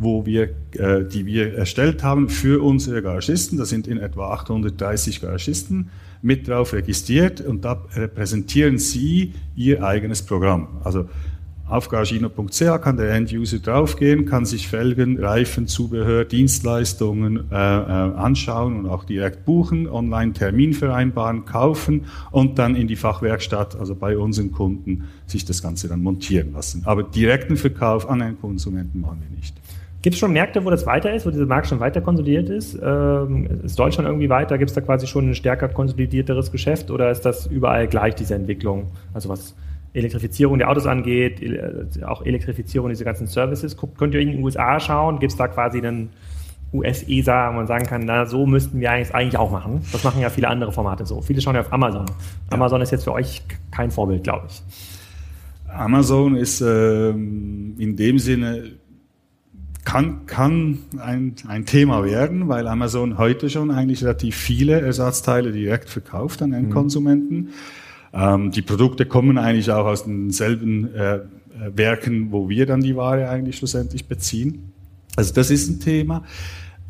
wo 0.00 0.24
wir, 0.24 0.50
äh, 0.72 1.04
die 1.04 1.26
wir 1.26 1.54
erstellt 1.54 2.02
haben 2.02 2.28
für 2.28 2.62
unsere 2.62 3.02
Garagisten. 3.02 3.58
Das 3.58 3.68
sind 3.68 3.86
in 3.86 3.98
etwa 3.98 4.32
830 4.32 5.20
Garagisten 5.20 5.90
mit 6.22 6.48
drauf 6.48 6.72
registriert 6.72 7.40
und 7.40 7.64
da 7.64 7.84
repräsentieren 7.94 8.78
Sie 8.78 9.34
Ihr 9.54 9.84
eigenes 9.84 10.22
Programm. 10.22 10.80
Also 10.84 11.06
auf 11.70 11.88
garagino.ch 11.88 12.82
kann 12.82 12.96
der 12.96 13.12
End-User 13.12 13.60
draufgehen, 13.60 14.26
kann 14.26 14.44
sich 14.44 14.66
Felgen, 14.66 15.22
Reifen, 15.22 15.68
Zubehör, 15.68 16.24
Dienstleistungen 16.24 17.48
äh, 17.50 17.54
äh, 17.54 17.56
anschauen 17.56 18.76
und 18.76 18.88
auch 18.88 19.04
direkt 19.04 19.44
buchen, 19.44 19.88
online 19.88 20.32
Termin 20.32 20.72
vereinbaren, 20.72 21.44
kaufen 21.44 22.06
und 22.32 22.58
dann 22.58 22.74
in 22.74 22.88
die 22.88 22.96
Fachwerkstatt, 22.96 23.76
also 23.76 23.94
bei 23.94 24.18
unseren 24.18 24.50
Kunden, 24.50 25.04
sich 25.26 25.44
das 25.44 25.62
Ganze 25.62 25.86
dann 25.86 26.02
montieren 26.02 26.52
lassen. 26.54 26.82
Aber 26.86 27.04
direkten 27.04 27.56
Verkauf 27.56 28.10
an 28.10 28.20
einen 28.20 28.40
Konsumenten 28.40 29.00
machen 29.00 29.22
wir 29.28 29.36
nicht. 29.36 29.54
Gibt 30.02 30.14
es 30.14 30.20
schon 30.20 30.32
Märkte, 30.32 30.64
wo 30.64 30.70
das 30.70 30.86
weiter 30.86 31.12
ist, 31.12 31.26
wo 31.26 31.30
dieser 31.30 31.46
Markt 31.46 31.66
schon 31.66 31.80
weiter 31.80 32.00
konsolidiert 32.00 32.48
ist? 32.48 32.78
Ähm, 32.82 33.60
ist 33.64 33.78
Deutschland 33.78 34.08
irgendwie 34.08 34.30
weiter? 34.30 34.56
Gibt 34.56 34.70
es 34.70 34.74
da 34.74 34.80
quasi 34.80 35.06
schon 35.06 35.28
ein 35.28 35.34
stärker 35.34 35.68
konsolidierteres 35.68 36.50
Geschäft 36.50 36.90
oder 36.90 37.10
ist 37.10 37.22
das 37.22 37.46
überall 37.46 37.86
gleich, 37.86 38.14
diese 38.14 38.34
Entwicklung? 38.34 38.92
Also 39.12 39.28
was 39.28 39.54
Elektrifizierung 39.92 40.58
der 40.58 40.70
Autos 40.70 40.86
angeht, 40.86 41.42
äh, 41.42 42.04
auch 42.04 42.24
Elektrifizierung 42.24 42.88
dieser 42.88 43.04
ganzen 43.04 43.26
Services. 43.26 43.76
Könnt 43.98 44.14
ihr 44.14 44.20
in 44.20 44.32
den 44.32 44.42
USA 44.42 44.80
schauen? 44.80 45.18
Gibt 45.18 45.32
es 45.32 45.38
da 45.38 45.48
quasi 45.48 45.78
einen 45.78 46.10
US-ESA, 46.72 47.50
wo 47.50 47.56
man 47.56 47.66
sagen 47.66 47.84
kann, 47.84 48.04
na, 48.04 48.24
so 48.26 48.46
müssten 48.46 48.80
wir 48.80 48.90
eigentlich, 48.92 49.14
eigentlich 49.14 49.36
auch 49.36 49.50
machen. 49.50 49.82
Das 49.92 50.04
machen 50.04 50.20
ja 50.20 50.30
viele 50.30 50.48
andere 50.48 50.72
Formate 50.72 51.04
so. 51.04 51.20
Viele 51.20 51.40
schauen 51.40 51.56
ja 51.56 51.60
auf 51.60 51.72
Amazon. 51.72 52.06
Ja. 52.06 52.14
Amazon 52.50 52.80
ist 52.80 52.92
jetzt 52.92 53.04
für 53.04 53.12
euch 53.12 53.42
kein 53.70 53.90
Vorbild, 53.90 54.22
glaube 54.22 54.46
ich. 54.48 54.62
Amazon 55.68 56.36
ist 56.36 56.60
ähm, 56.60 57.74
in 57.78 57.96
dem 57.96 58.18
Sinne 58.18 58.79
kann, 59.84 60.26
kann 60.26 60.78
ein, 60.98 61.34
ein 61.48 61.66
Thema 61.66 62.04
werden, 62.04 62.48
weil 62.48 62.66
Amazon 62.66 63.18
heute 63.18 63.50
schon 63.50 63.70
eigentlich 63.70 64.02
relativ 64.02 64.36
viele 64.36 64.80
Ersatzteile 64.80 65.52
direkt 65.52 65.88
verkauft 65.88 66.42
an 66.42 66.52
Endkonsumenten. 66.52 67.36
Mhm. 67.36 67.48
Ähm, 68.12 68.50
die 68.50 68.62
Produkte 68.62 69.06
kommen 69.06 69.38
eigentlich 69.38 69.70
auch 69.70 69.86
aus 69.86 70.04
denselben 70.04 70.94
äh, 70.94 71.20
Werken, 71.74 72.32
wo 72.32 72.48
wir 72.48 72.66
dann 72.66 72.80
die 72.80 72.96
Ware 72.96 73.28
eigentlich 73.28 73.56
schlussendlich 73.56 74.06
beziehen. 74.06 74.72
Also 75.16 75.34
das 75.34 75.50
ist 75.50 75.68
ein 75.68 75.80
Thema. 75.80 76.24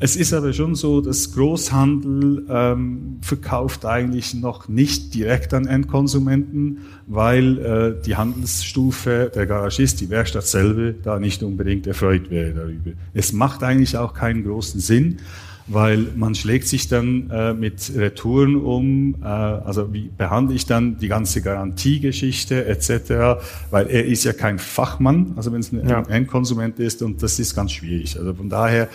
Es 0.03 0.17
ist 0.17 0.33
aber 0.33 0.55
schon 0.55 0.77
so, 0.77 1.03
dass 1.03 1.35
Großhandel 1.35 2.47
ähm, 2.49 3.19
verkauft 3.21 3.85
eigentlich 3.85 4.33
noch 4.33 4.67
nicht 4.67 5.15
direkt 5.15 5.53
an 5.53 5.67
Endkonsumenten, 5.67 6.79
weil 7.07 7.59
äh, 7.59 8.03
die 8.03 8.17
Handelsstufe, 8.17 9.31
der 9.35 9.45
Garagist, 9.47 10.01
die 10.01 10.09
Werkstatt 10.09 10.47
selber 10.47 10.93
da 10.93 11.19
nicht 11.19 11.43
unbedingt 11.43 11.87
erfreut 11.87 12.31
wäre 12.31 12.55
darüber. 12.55 12.93
Es 13.13 13.35
macht 13.35 13.63
eigentlich 13.63 13.99
auch 13.99 14.15
keinen 14.15 14.43
großen 14.43 14.81
Sinn, 14.81 15.19
weil 15.67 16.07
man 16.17 16.35
schlägt 16.35 16.67
sich 16.67 16.89
dann 16.89 17.29
äh, 17.29 17.53
mit 17.53 17.93
Retouren 17.95 18.57
um, 18.57 19.17
äh, 19.23 19.27
also 19.27 19.93
wie 19.93 20.09
behandle 20.17 20.57
ich 20.57 20.65
dann 20.65 20.97
die 20.97 21.09
ganze 21.09 21.43
Garantiegeschichte 21.43 22.65
etc., 22.65 23.43
weil 23.71 23.87
er 23.89 24.07
ist 24.07 24.25
ja 24.25 24.33
kein 24.33 24.59
Fachmann, 24.59 25.35
also 25.37 25.53
wenn 25.53 25.61
es 25.61 25.73
ein 25.73 25.87
ja. 25.87 26.01
Endkonsument 26.09 26.79
ist 26.79 27.03
und 27.03 27.23
das 27.23 27.39
ist 27.39 27.55
ganz 27.55 27.73
schwierig. 27.73 28.19
Also 28.19 28.33
von 28.33 28.49
daher 28.49 28.89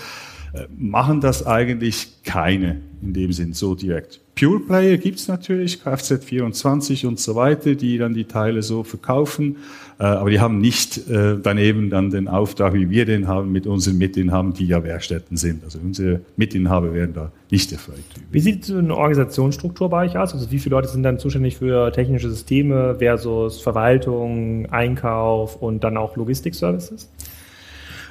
machen 0.77 1.21
das 1.21 1.45
eigentlich 1.45 2.23
keine 2.23 2.81
in 3.01 3.13
dem 3.13 3.31
Sinn 3.31 3.53
so 3.53 3.75
direkt. 3.75 4.19
Pure 4.37 4.59
Player 4.59 4.97
gibt's 4.97 5.29
natürlich, 5.29 5.81
Kfz24 5.81 7.07
und 7.07 7.19
so 7.19 7.35
weiter, 7.35 7.75
die 7.75 7.97
dann 7.97 8.13
die 8.13 8.25
Teile 8.25 8.63
so 8.63 8.83
verkaufen, 8.83 9.57
äh, 9.97 10.03
aber 10.03 10.29
die 10.29 10.41
haben 10.41 10.57
nicht 10.57 11.09
äh, 11.09 11.37
daneben 11.41 11.89
dann 11.89 12.09
den 12.09 12.27
Auftrag, 12.27 12.73
wie 12.73 12.89
wir 12.89 13.05
den 13.05 13.29
haben 13.29 13.53
mit 13.53 13.65
unseren 13.65 13.97
Mitinhabern, 13.97 14.53
die 14.53 14.67
ja 14.67 14.83
Werkstätten 14.83 15.37
sind. 15.37 15.63
Also 15.63 15.79
unsere 15.81 16.19
Mitinhaber 16.35 16.93
werden 16.93 17.13
da 17.13 17.31
nicht 17.49 17.71
erfreut. 17.71 18.03
Wie 18.29 18.41
sieht 18.41 18.65
so 18.65 18.77
eine 18.77 18.93
Organisationsstruktur 18.93 19.89
bei 19.89 20.05
euch 20.05 20.17
aus? 20.17 20.33
Also 20.33 20.51
wie 20.51 20.59
viele 20.59 20.75
Leute 20.75 20.89
sind 20.89 21.03
dann 21.03 21.17
zuständig 21.17 21.57
für 21.57 21.93
technische 21.93 22.29
Systeme 22.29 22.95
versus 22.99 23.61
Verwaltung, 23.61 24.65
Einkauf 24.65 25.55
und 25.61 25.85
dann 25.85 25.95
auch 25.95 26.17
Logistikservices? 26.17 27.09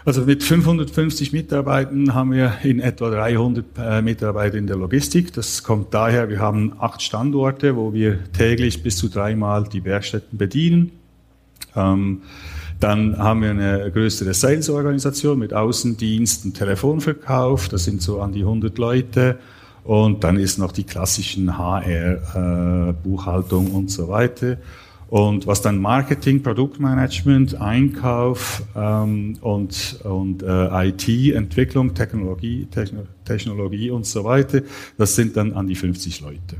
Also 0.06 0.20
mit 0.20 0.42
550 0.42 1.32
Mitarbeitern 1.32 2.12
haben 2.12 2.32
wir 2.32 2.58
in 2.62 2.78
etwa 2.78 3.08
300 3.08 3.64
äh, 3.78 4.02
Mitarbeiter 4.02 4.58
in 4.58 4.66
der 4.66 4.76
Logistik. 4.76 5.32
Das 5.32 5.62
kommt 5.62 5.94
daher, 5.94 6.28
wir 6.28 6.40
haben 6.40 6.74
acht 6.78 7.00
Standorte, 7.00 7.74
wo 7.74 7.94
wir 7.94 8.18
täglich 8.34 8.82
bis 8.82 8.98
zu 8.98 9.08
dreimal 9.08 9.64
die 9.64 9.82
Werkstätten 9.82 10.36
bedienen. 10.36 10.92
Ähm, 11.74 12.20
dann 12.80 13.16
haben 13.16 13.40
wir 13.40 13.50
eine 13.50 13.90
größere 13.90 14.34
Sales-Organisation 14.34 15.38
mit 15.38 15.54
Außendienst 15.54 16.44
und 16.44 16.52
Telefonverkauf. 16.52 17.70
Das 17.70 17.84
sind 17.84 18.02
so 18.02 18.20
an 18.20 18.32
die 18.32 18.40
100 18.40 18.76
Leute. 18.76 19.38
Und 19.84 20.22
dann 20.22 20.38
ist 20.38 20.58
noch 20.58 20.72
die 20.72 20.84
klassischen 20.84 21.56
HR, 21.56 22.92
äh, 22.94 23.08
und 23.48 23.90
so 23.90 24.08
weiter. 24.08 24.58
Und 25.14 25.46
was 25.46 25.62
dann 25.62 25.78
Marketing, 25.78 26.42
Produktmanagement, 26.42 27.60
Einkauf 27.60 28.64
ähm, 28.74 29.38
und, 29.42 30.00
und 30.02 30.42
äh, 30.42 30.88
IT, 30.88 31.08
Entwicklung, 31.36 31.94
Technologie, 31.94 32.66
Techno 32.68 33.04
Technologie 33.24 33.90
und 33.90 34.06
so 34.06 34.24
weiter, 34.24 34.62
das 34.98 35.14
sind 35.14 35.36
dann 35.36 35.52
an 35.52 35.68
die 35.68 35.76
50 35.76 36.20
Leute. 36.20 36.56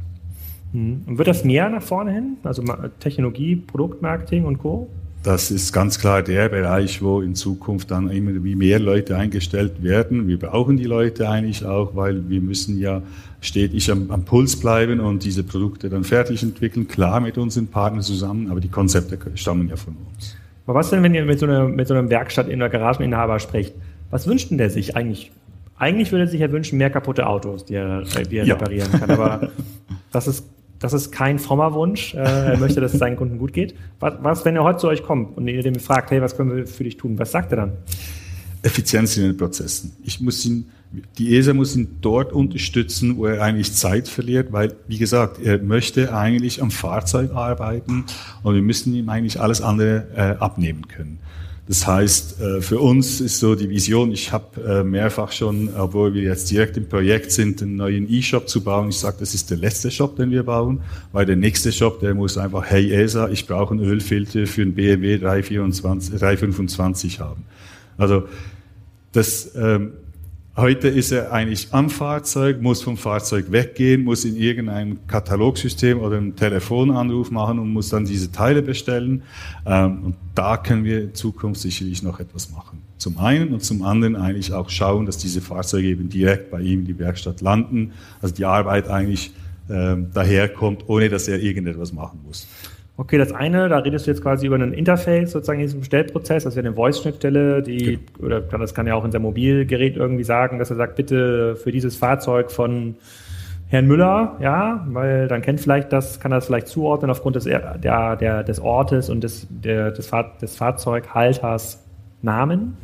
Mhm. 0.72 1.02
Und 1.04 1.18
wird 1.18 1.26
das 1.26 1.42
mehr 1.42 1.68
nach 1.68 1.82
vorne 1.82 2.12
hin? 2.12 2.36
Also 2.44 2.62
Technologie, 3.00 3.56
Produktmarketing 3.56 4.44
und 4.44 4.58
Co.? 4.58 4.88
Das 5.24 5.50
ist 5.50 5.72
ganz 5.72 5.98
klar 5.98 6.22
der 6.22 6.50
Bereich, 6.50 7.02
wo 7.02 7.22
in 7.22 7.34
Zukunft 7.34 7.90
dann 7.90 8.10
immer 8.10 8.44
wie 8.44 8.54
mehr 8.54 8.78
Leute 8.78 9.16
eingestellt 9.16 9.82
werden. 9.82 10.28
Wir 10.28 10.38
brauchen 10.38 10.76
die 10.76 10.84
Leute 10.84 11.28
eigentlich 11.28 11.64
auch, 11.64 11.96
weil 11.96 12.28
wir 12.28 12.42
müssen 12.42 12.78
ja 12.78 13.02
stetig 13.40 13.90
am, 13.90 14.10
am 14.10 14.24
Puls 14.24 14.60
bleiben 14.60 15.00
und 15.00 15.24
diese 15.24 15.42
Produkte 15.42 15.88
dann 15.88 16.04
fertig 16.04 16.42
entwickeln. 16.42 16.88
Klar 16.88 17.20
mit 17.20 17.38
unseren 17.38 17.68
Partnern 17.68 18.02
zusammen, 18.02 18.50
aber 18.50 18.60
die 18.60 18.68
Konzepte 18.68 19.18
stammen 19.34 19.68
ja 19.68 19.76
von 19.76 19.96
uns. 20.14 20.36
Aber 20.66 20.78
was 20.78 20.90
denn, 20.90 21.02
wenn 21.02 21.14
ihr 21.14 21.24
mit 21.24 21.38
so, 21.38 21.46
einer, 21.46 21.68
mit 21.68 21.88
so 21.88 21.94
einem 21.94 22.10
Werkstatt 22.10 22.48
in 22.48 22.58
der 22.58 22.68
Garageninhaber 22.68 23.40
sprecht? 23.40 23.74
Was 24.10 24.26
wünscht 24.26 24.50
denn 24.50 24.58
der 24.58 24.68
sich 24.68 24.94
eigentlich? 24.94 25.32
Eigentlich 25.76 26.12
würde 26.12 26.24
er 26.24 26.28
sich 26.28 26.40
ja 26.40 26.52
wünschen, 26.52 26.78
mehr 26.78 26.90
kaputte 26.90 27.26
Autos, 27.26 27.64
die 27.64 27.74
er, 27.74 28.02
die 28.02 28.36
er 28.36 28.44
ja. 28.44 28.54
reparieren 28.54 28.92
kann. 28.92 29.10
Aber 29.10 29.50
das 30.12 30.28
ist 30.28 30.44
das 30.84 30.92
ist 30.92 31.12
kein 31.12 31.38
frommer 31.38 31.72
Wunsch. 31.72 32.12
Äh, 32.12 32.18
er 32.18 32.58
möchte, 32.58 32.78
dass 32.78 32.92
es 32.92 32.98
seinen 32.98 33.16
Kunden 33.16 33.38
gut 33.38 33.54
geht. 33.54 33.74
Was, 34.00 34.16
was, 34.20 34.44
wenn 34.44 34.54
er 34.54 34.64
heute 34.64 34.80
zu 34.80 34.88
euch 34.88 35.02
kommt 35.02 35.34
und 35.34 35.48
ihr 35.48 35.62
dem 35.62 35.76
fragt, 35.76 36.10
hey, 36.10 36.20
was 36.20 36.36
können 36.36 36.54
wir 36.54 36.66
für 36.66 36.84
dich 36.84 36.98
tun? 36.98 37.18
Was 37.18 37.32
sagt 37.32 37.52
er 37.52 37.56
dann? 37.56 37.72
Effizienz 38.62 39.16
in 39.16 39.22
den 39.22 39.36
Prozessen. 39.38 39.96
Ich 40.04 40.20
muss 40.20 40.44
ihn, 40.44 40.66
die 41.16 41.36
ESA 41.36 41.54
muss 41.54 41.74
ihn 41.74 41.96
dort 42.02 42.34
unterstützen, 42.34 43.16
wo 43.16 43.24
er 43.24 43.42
eigentlich 43.42 43.72
Zeit 43.72 44.08
verliert, 44.08 44.52
weil, 44.52 44.74
wie 44.86 44.98
gesagt, 44.98 45.40
er 45.42 45.58
möchte 45.58 46.14
eigentlich 46.14 46.60
am 46.60 46.70
Fahrzeug 46.70 47.32
arbeiten 47.32 48.04
und 48.42 48.54
wir 48.54 48.62
müssen 48.62 48.94
ihm 48.94 49.08
eigentlich 49.08 49.40
alles 49.40 49.62
andere 49.62 50.06
äh, 50.14 50.20
abnehmen 50.38 50.86
können. 50.88 51.18
Das 51.66 51.86
heißt, 51.86 52.40
äh, 52.40 52.60
für 52.60 52.78
uns 52.78 53.22
ist 53.22 53.38
so 53.38 53.54
die 53.54 53.70
Vision, 53.70 54.12
ich 54.12 54.32
habe 54.32 54.60
äh, 54.60 54.84
mehrfach 54.84 55.32
schon, 55.32 55.70
obwohl 55.74 56.12
wir 56.12 56.22
jetzt 56.22 56.50
direkt 56.50 56.76
im 56.76 56.88
Projekt 56.88 57.32
sind, 57.32 57.62
einen 57.62 57.76
neuen 57.76 58.12
E-Shop 58.12 58.48
zu 58.48 58.62
bauen. 58.62 58.90
Ich 58.90 58.98
sage, 58.98 59.16
das 59.20 59.32
ist 59.32 59.50
der 59.50 59.56
letzte 59.56 59.90
Shop, 59.90 60.16
den 60.16 60.30
wir 60.30 60.42
bauen, 60.42 60.82
weil 61.12 61.24
der 61.24 61.36
nächste 61.36 61.72
Shop, 61.72 62.00
der 62.00 62.14
muss 62.14 62.36
einfach, 62.36 62.64
hey 62.66 62.92
ESA, 62.92 63.30
ich 63.30 63.46
brauche 63.46 63.72
einen 63.72 63.82
Ölfilter 63.82 64.46
für 64.46 64.60
einen 64.60 64.74
BMW 64.74 65.16
324, 65.18 66.18
325 66.18 67.20
haben. 67.20 67.44
Also 67.96 68.24
das 69.12 69.52
ähm, 69.56 69.92
Heute 70.56 70.86
ist 70.86 71.10
er 71.10 71.32
eigentlich 71.32 71.66
am 71.72 71.90
Fahrzeug, 71.90 72.62
muss 72.62 72.80
vom 72.80 72.96
Fahrzeug 72.96 73.50
weggehen, 73.50 74.04
muss 74.04 74.24
in 74.24 74.36
irgendeinem 74.36 75.04
Katalogsystem 75.08 75.98
oder 75.98 76.16
einen 76.18 76.36
Telefonanruf 76.36 77.32
machen 77.32 77.58
und 77.58 77.72
muss 77.72 77.88
dann 77.88 78.04
diese 78.04 78.30
Teile 78.30 78.62
bestellen. 78.62 79.24
Ähm, 79.66 80.04
und 80.04 80.16
da 80.36 80.56
können 80.56 80.84
wir 80.84 81.02
in 81.02 81.14
Zukunft 81.14 81.60
sicherlich 81.60 82.04
noch 82.04 82.20
etwas 82.20 82.52
machen. 82.52 82.82
Zum 82.98 83.18
einen 83.18 83.52
und 83.52 83.64
zum 83.64 83.82
anderen 83.82 84.14
eigentlich 84.14 84.52
auch 84.52 84.70
schauen, 84.70 85.06
dass 85.06 85.18
diese 85.18 85.40
Fahrzeuge 85.40 85.88
eben 85.88 86.08
direkt 86.08 86.52
bei 86.52 86.60
ihm 86.60 86.80
in 86.80 86.86
die 86.86 87.00
Werkstatt 87.00 87.40
landen, 87.40 87.90
also 88.22 88.32
die 88.32 88.44
Arbeit 88.44 88.88
eigentlich 88.88 89.32
ähm, 89.68 90.12
daherkommt, 90.14 90.84
ohne 90.88 91.08
dass 91.08 91.26
er 91.26 91.40
irgendetwas 91.42 91.92
machen 91.92 92.20
muss. 92.24 92.46
Okay, 92.96 93.18
das 93.18 93.32
eine, 93.32 93.68
da 93.68 93.78
redest 93.78 94.06
du 94.06 94.12
jetzt 94.12 94.22
quasi 94.22 94.46
über 94.46 94.54
ein 94.54 94.72
Interface 94.72 95.32
sozusagen 95.32 95.58
in 95.58 95.66
diesem 95.66 95.80
Bestellprozess, 95.80 96.44
das 96.44 96.54
ja 96.54 96.60
eine 96.60 96.74
Voice-Schnittstelle, 96.74 97.60
die, 97.60 97.98
genau. 98.18 98.26
oder 98.26 98.40
das 98.40 98.72
kann 98.72 98.86
ja 98.86 98.94
auch 98.94 99.04
in 99.04 99.10
seinem 99.10 99.22
Mobilgerät 99.22 99.96
irgendwie 99.96 100.22
sagen, 100.22 100.60
dass 100.60 100.70
er 100.70 100.76
sagt, 100.76 100.94
bitte 100.94 101.56
für 101.56 101.72
dieses 101.72 101.96
Fahrzeug 101.96 102.52
von 102.52 102.94
Herrn 103.66 103.88
Müller, 103.88 104.36
ja, 104.40 104.86
weil 104.88 105.26
dann 105.26 105.42
kennt 105.42 105.60
vielleicht 105.60 105.92
das, 105.92 106.20
kann 106.20 106.30
er 106.30 106.36
das 106.36 106.46
vielleicht 106.46 106.68
zuordnen 106.68 107.10
aufgrund 107.10 107.34
des, 107.34 107.44
der, 107.44 107.78
der, 107.78 108.44
des 108.44 108.60
Ortes 108.60 109.10
und 109.10 109.24
des, 109.24 109.48
der, 109.50 109.90
des, 109.90 110.06
Fahr 110.06 110.32
des 110.40 110.56
Fahrzeughalters 110.56 111.84
Namen. 112.22 112.76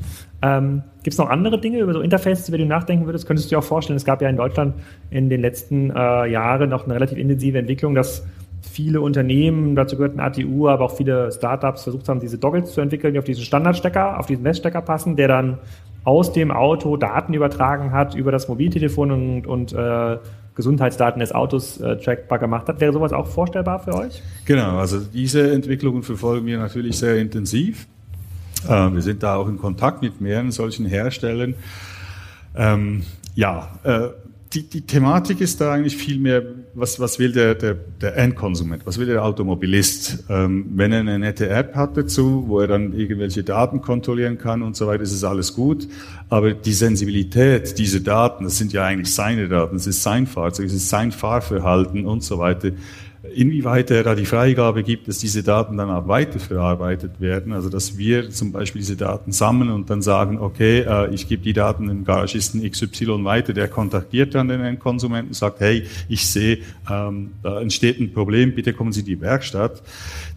Ähm, 0.42 0.82
Gibt 1.02 1.14
es 1.14 1.18
noch 1.18 1.30
andere 1.30 1.60
Dinge 1.60 1.78
über 1.78 1.92
so 1.92 2.00
Interfaces, 2.00 2.48
über 2.48 2.58
die 2.58 2.64
du 2.64 2.68
nachdenken 2.68 3.06
würdest? 3.06 3.26
Könntest 3.26 3.46
du 3.46 3.54
dir 3.54 3.58
auch 3.58 3.64
vorstellen, 3.64 3.96
es 3.96 4.04
gab 4.04 4.20
ja 4.22 4.28
in 4.28 4.36
Deutschland 4.36 4.74
in 5.10 5.28
den 5.30 5.40
letzten 5.40 5.90
äh, 5.90 6.26
Jahren 6.26 6.68
noch 6.70 6.84
eine 6.84 6.94
relativ 6.94 7.18
intensive 7.18 7.58
Entwicklung, 7.58 7.94
dass 7.94 8.26
viele 8.62 9.00
Unternehmen, 9.00 9.74
dazu 9.74 9.96
gehört 9.96 10.16
ein 10.16 10.20
ATU, 10.20 10.68
aber 10.68 10.84
auch 10.84 10.96
viele 10.96 11.30
Startups 11.32 11.84
versucht 11.84 12.08
haben, 12.08 12.20
diese 12.20 12.38
Doggles 12.38 12.72
zu 12.72 12.80
entwickeln, 12.80 13.14
die 13.14 13.18
auf 13.18 13.24
diesen 13.24 13.44
Standardstecker, 13.44 14.18
auf 14.18 14.26
diesen 14.26 14.42
Messstecker 14.42 14.82
passen, 14.82 15.16
der 15.16 15.28
dann 15.28 15.58
aus 16.04 16.32
dem 16.32 16.50
Auto 16.50 16.96
Daten 16.96 17.34
übertragen 17.34 17.92
hat 17.92 18.14
über 18.14 18.32
das 18.32 18.48
Mobiltelefon 18.48 19.10
und, 19.10 19.46
und 19.46 19.72
äh, 19.72 20.18
Gesundheitsdaten 20.54 21.20
des 21.20 21.32
Autos 21.32 21.80
äh, 21.80 21.96
trackbar 21.96 22.38
gemacht 22.38 22.68
hat. 22.68 22.80
Wäre 22.80 22.92
sowas 22.92 23.12
auch 23.12 23.26
vorstellbar 23.26 23.80
für 23.80 23.94
euch? 23.94 24.22
Genau, 24.44 24.78
also 24.78 24.98
diese 24.98 25.52
Entwicklungen 25.52 26.02
verfolgen 26.02 26.46
wir 26.46 26.58
natürlich 26.58 26.98
sehr 26.98 27.16
intensiv. 27.16 27.86
Äh, 28.66 28.92
wir 28.92 29.02
sind 29.02 29.22
da 29.22 29.36
auch 29.36 29.48
in 29.48 29.58
Kontakt 29.58 30.02
mit 30.02 30.20
mehreren 30.20 30.50
solchen 30.50 30.86
Herstellern. 30.86 31.54
Ähm, 32.56 33.04
ja, 33.34 33.68
äh, 33.84 34.08
die, 34.52 34.64
die 34.64 34.80
Thematik 34.80 35.40
ist 35.40 35.60
da 35.60 35.72
eigentlich 35.72 35.96
viel 35.96 36.18
mehr, 36.18 36.42
was, 36.74 36.98
was 36.98 37.20
will 37.20 37.30
der, 37.30 37.54
der, 37.54 37.74
der 37.74 38.16
Endkonsument, 38.16 38.84
was 38.84 38.98
will 38.98 39.06
der 39.06 39.24
Automobilist? 39.24 40.24
Ähm, 40.28 40.66
wenn 40.74 40.92
er 40.92 41.00
eine 41.00 41.20
nette 41.20 41.48
App 41.48 41.76
hat 41.76 41.96
dazu, 41.96 42.44
wo 42.48 42.58
er 42.58 42.66
dann 42.66 42.92
irgendwelche 42.92 43.44
Daten 43.44 43.80
kontrollieren 43.80 44.38
kann 44.38 44.62
und 44.62 44.74
so 44.74 44.88
weiter, 44.88 45.04
ist 45.04 45.12
es 45.12 45.22
alles 45.22 45.54
gut. 45.54 45.86
Aber 46.28 46.52
die 46.52 46.72
Sensibilität 46.72 47.78
dieser 47.78 48.00
Daten, 48.00 48.42
das 48.42 48.58
sind 48.58 48.72
ja 48.72 48.84
eigentlich 48.84 49.14
seine 49.14 49.46
Daten, 49.46 49.76
es 49.76 49.86
ist 49.86 50.02
sein 50.02 50.26
Fahrzeug, 50.26 50.66
es 50.66 50.74
ist 50.74 50.88
sein 50.88 51.12
Fahrverhalten 51.12 52.04
und 52.04 52.24
so 52.24 52.40
weiter, 52.40 52.72
inwieweit 53.34 53.90
er 53.90 54.02
da 54.02 54.14
die 54.14 54.26
Freigabe 54.26 54.82
gibt, 54.82 55.08
dass 55.08 55.18
diese 55.18 55.42
Daten 55.42 55.76
dann 55.76 55.90
auch 55.90 56.08
weiterverarbeitet 56.08 57.20
werden. 57.20 57.52
Also 57.52 57.68
dass 57.68 57.96
wir 57.96 58.30
zum 58.30 58.52
Beispiel 58.52 58.80
diese 58.80 58.96
Daten 58.96 59.32
sammeln 59.32 59.70
und 59.70 59.90
dann 59.90 60.02
sagen, 60.02 60.38
okay, 60.38 60.80
äh, 60.80 61.14
ich 61.14 61.28
gebe 61.28 61.42
die 61.42 61.52
Daten 61.52 61.88
dem 61.88 62.04
Garagisten 62.04 62.68
XY 62.68 63.24
weiter, 63.24 63.52
der 63.52 63.68
kontaktiert 63.68 64.34
dann 64.34 64.48
den 64.48 64.60
Endkonsumenten 64.60 65.28
und 65.28 65.34
sagt, 65.34 65.60
hey, 65.60 65.84
ich 66.08 66.26
sehe, 66.26 66.58
ähm, 66.90 67.32
da 67.42 67.60
entsteht 67.60 68.00
ein 68.00 68.12
Problem, 68.12 68.54
bitte 68.54 68.72
kommen 68.72 68.92
Sie 68.92 69.00
in 69.00 69.06
die 69.06 69.20
Werkstatt. 69.20 69.82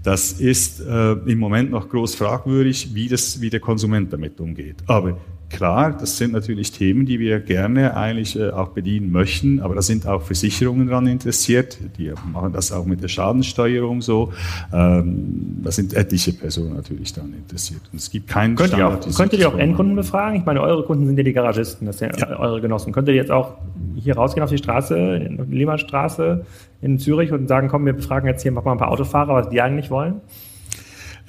Das 0.04 0.34
ist 0.34 0.82
äh, 0.82 1.14
im 1.14 1.40
Moment 1.40 1.72
noch 1.72 1.90
groß 1.90 2.16
fragwürdig, 2.16 2.94
wie, 2.94 3.08
das, 3.08 3.40
wie 3.40 3.50
der 3.50 3.62
Konsument 3.62 4.12
damit 4.12 4.40
umgeht. 4.40 4.78
Aber 4.88 5.18
Klar, 5.54 5.96
das 6.00 6.18
sind 6.18 6.34
natürlich 6.34 6.72
Themen, 6.72 7.06
die 7.06 7.20
wir 7.20 7.40
gerne 7.40 7.96
eigentlich 7.96 8.38
äh, 8.40 8.50
auch 8.50 8.70
bedienen 8.70 9.12
möchten, 9.12 9.60
aber 9.62 9.76
da 9.76 9.84
sind 9.84 10.08
auch 10.08 10.24
Versicherungen 10.24 10.88
daran 10.88 11.06
interessiert. 11.06 11.78
Die 12.00 12.12
machen 12.32 12.54
das 12.54 12.72
auch 12.72 12.86
mit 12.86 13.04
der 13.04 13.08
Schadensteuerung 13.08 14.02
so. 14.02 14.34
Ähm, 14.74 15.60
da 15.64 15.72
sind 15.72 15.94
etliche 15.94 16.34
Personen 16.34 16.76
natürlich 16.76 17.14
daran 17.14 17.34
interessiert. 17.34 17.82
Und 17.92 18.00
es 18.00 18.10
gibt 18.10 18.28
keinen 18.28 18.56
könnt 18.56 18.76
ihr, 18.76 18.88
auch, 18.88 19.00
könnt 19.16 19.34
ihr 19.34 19.48
auch 19.48 19.56
Endkunden 19.56 19.96
befragen? 19.96 20.40
Ich 20.40 20.46
meine, 20.46 20.60
eure 20.60 20.84
Kunden 20.84 21.06
sind 21.06 21.18
ja 21.18 21.24
die 21.24 21.34
Garagisten, 21.34 21.86
das 21.86 22.00
sind 22.00 22.18
ja, 22.18 22.32
ja. 22.32 22.40
eure 22.40 22.60
Genossen. 22.60 22.92
Könnt 22.92 23.08
ihr 23.08 23.14
jetzt 23.14 23.32
auch 23.32 23.54
hier 23.96 24.16
rausgehen 24.16 24.44
auf 24.44 24.50
die 24.50 24.58
Straße, 24.58 24.98
in 24.98 25.52
Lehmannstraße 25.52 26.46
in 26.84 27.00
Zürich 27.00 27.32
und 27.32 27.48
sagen, 27.48 27.70
komm, 27.70 27.86
wir 27.86 27.94
befragen 27.94 28.28
jetzt 28.28 28.42
hier 28.42 28.52
mal 28.52 28.62
ein 28.66 28.78
paar 28.78 28.92
Autofahrer, 28.92 29.36
was 29.36 29.50
die 29.50 29.62
eigentlich 29.62 29.90
wollen? 29.90 29.93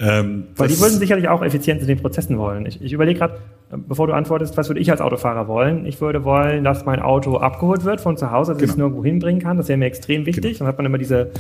Ähm, 0.01 0.49
Weil 0.57 0.69
die 0.69 0.81
würden 0.81 0.99
sicherlich 0.99 1.29
auch 1.29 1.43
Effizienz 1.43 1.83
in 1.83 1.89
den 1.89 1.99
Prozessen 2.01 2.37
wollen. 2.37 2.67
Ich, 2.67 2.83
ich 2.83 2.93
überlege 2.93 3.21
gerade, 3.21 3.39
bevor 3.71 4.09
du 4.09 4.13
antwortest, 4.13 4.57
was 4.57 4.69
würde 4.69 4.81
ich 4.81 4.91
als 4.91 5.01
Autofahrer 5.01 5.47
wollen? 5.47 5.87
Ich 5.87 6.01
würde 6.01 6.25
wollen, 6.25 6.65
dass 6.65 6.85
mein 6.85 7.01
Auto 7.01 7.37
abgeholt 7.37 7.85
wird 7.85 8.01
von 8.01 8.17
zu 8.17 8.33
Hause, 8.33 8.53
dass 8.53 8.59
genau. 8.59 8.65
ich 8.65 8.71
es 8.73 8.77
nirgendwo 8.77 9.05
hinbringen 9.05 9.41
kann. 9.41 9.57
Das 9.57 9.69
wäre 9.69 9.79
mir 9.79 9.87
extrem 9.87 10.27
wichtig. 10.27 10.43
Genau. 10.43 10.59
Dann 10.59 10.69
hat 10.69 10.79
man 10.79 10.87
immer 10.87 10.99
diese, 10.99 11.31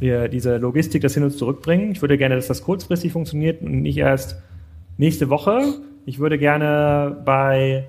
diese 0.00 0.58
Logistik, 0.58 1.02
das 1.02 1.14
hin 1.14 1.24
und 1.24 1.30
zurückbringen. 1.30 1.92
Ich 1.92 2.02
würde 2.02 2.16
gerne, 2.16 2.36
dass 2.36 2.46
das 2.46 2.62
kurzfristig 2.62 3.12
funktioniert 3.12 3.62
und 3.62 3.82
nicht 3.82 3.98
erst 3.98 4.36
nächste 4.96 5.28
Woche. 5.28 5.62
Ich 6.06 6.20
würde 6.20 6.38
gerne 6.38 7.16
bei 7.24 7.88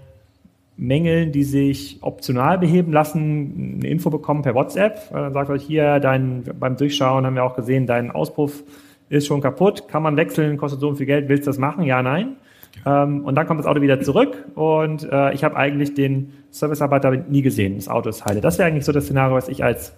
Mängeln, 0.77 1.31
die 1.31 1.43
sich 1.43 1.99
optional 2.01 2.57
beheben 2.57 2.91
lassen, 2.91 3.77
eine 3.79 3.89
Info 3.89 4.09
bekommen 4.09 4.41
per 4.41 4.55
WhatsApp. 4.55 5.11
Dann 5.11 5.33
sagt 5.33 5.49
euch 5.51 5.63
hier, 5.63 5.99
dein, 5.99 6.43
beim 6.59 6.77
Durchschauen 6.77 7.25
haben 7.25 7.35
wir 7.35 7.43
auch 7.43 7.55
gesehen, 7.55 7.85
dein 7.85 8.11
Auspuff 8.11 8.63
ist 9.09 9.27
schon 9.27 9.41
kaputt, 9.41 9.87
kann 9.87 10.03
man 10.03 10.17
wechseln, 10.17 10.57
kostet 10.57 10.79
so 10.79 10.93
viel 10.93 11.05
Geld, 11.05 11.29
willst 11.29 11.45
du 11.45 11.49
das 11.49 11.57
machen? 11.57 11.83
Ja, 11.83 12.01
nein. 12.01 12.37
Ähm, 12.85 13.23
und 13.23 13.35
dann 13.35 13.47
kommt 13.47 13.59
das 13.59 13.67
Auto 13.67 13.81
wieder 13.81 14.01
zurück 14.01 14.45
und 14.55 15.09
äh, 15.09 15.33
ich 15.33 15.43
habe 15.43 15.55
eigentlich 15.55 15.93
den 15.93 16.33
Servicearbeiter 16.51 17.11
nie 17.11 17.41
gesehen, 17.41 17.75
das 17.75 17.87
Auto 17.87 18.09
ist 18.09 18.25
heile. 18.25 18.41
Das 18.41 18.57
wäre 18.57 18.67
eigentlich 18.67 18.85
so 18.85 18.91
das 18.91 19.05
Szenario, 19.05 19.35
was 19.35 19.47
ich 19.47 19.63
als, 19.63 19.93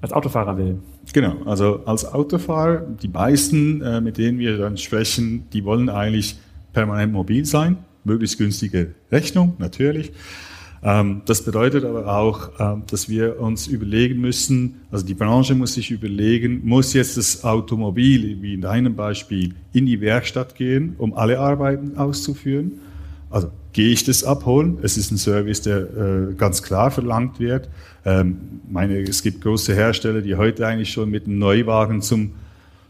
als 0.00 0.12
Autofahrer 0.12 0.58
will. 0.58 0.78
Genau, 1.12 1.36
also 1.44 1.82
als 1.86 2.12
Autofahrer, 2.12 2.80
die 2.80 3.08
meisten, 3.08 3.80
äh, 3.82 4.00
mit 4.00 4.18
denen 4.18 4.38
wir 4.38 4.58
dann 4.58 4.76
sprechen, 4.76 5.46
die 5.52 5.64
wollen 5.64 5.88
eigentlich 5.88 6.36
permanent 6.72 7.12
mobil 7.12 7.44
sein, 7.44 7.78
möglichst 8.04 8.38
günstige 8.38 8.94
Rechnung, 9.10 9.54
natürlich. 9.58 10.12
Ähm, 10.86 11.22
das 11.26 11.42
bedeutet 11.42 11.84
aber 11.84 12.06
auch, 12.16 12.50
ähm, 12.60 12.84
dass 12.88 13.08
wir 13.08 13.40
uns 13.40 13.66
überlegen 13.66 14.20
müssen, 14.20 14.82
also 14.92 15.04
die 15.04 15.14
Branche 15.14 15.56
muss 15.56 15.74
sich 15.74 15.90
überlegen, 15.90 16.60
muss 16.64 16.92
jetzt 16.92 17.16
das 17.16 17.42
Automobil, 17.42 18.40
wie 18.40 18.54
in 18.54 18.60
deinem 18.60 18.94
Beispiel, 18.94 19.54
in 19.72 19.86
die 19.86 20.00
Werkstatt 20.00 20.54
gehen, 20.54 20.94
um 20.98 21.12
alle 21.14 21.40
Arbeiten 21.40 21.98
auszuführen? 21.98 22.74
Also 23.30 23.50
gehe 23.72 23.90
ich 23.90 24.04
das 24.04 24.22
abholen? 24.22 24.78
Es 24.80 24.96
ist 24.96 25.10
ein 25.10 25.18
Service, 25.18 25.60
der 25.60 25.78
äh, 25.78 26.34
ganz 26.34 26.62
klar 26.62 26.92
verlangt 26.92 27.40
wird. 27.40 27.68
Ähm, 28.04 28.60
meine, 28.70 29.00
es 29.00 29.24
gibt 29.24 29.40
große 29.40 29.74
Hersteller, 29.74 30.22
die 30.22 30.36
heute 30.36 30.64
eigentlich 30.68 30.92
schon 30.92 31.10
mit 31.10 31.26
einem 31.26 31.40
Neuwagen 31.40 32.00
zum 32.00 32.30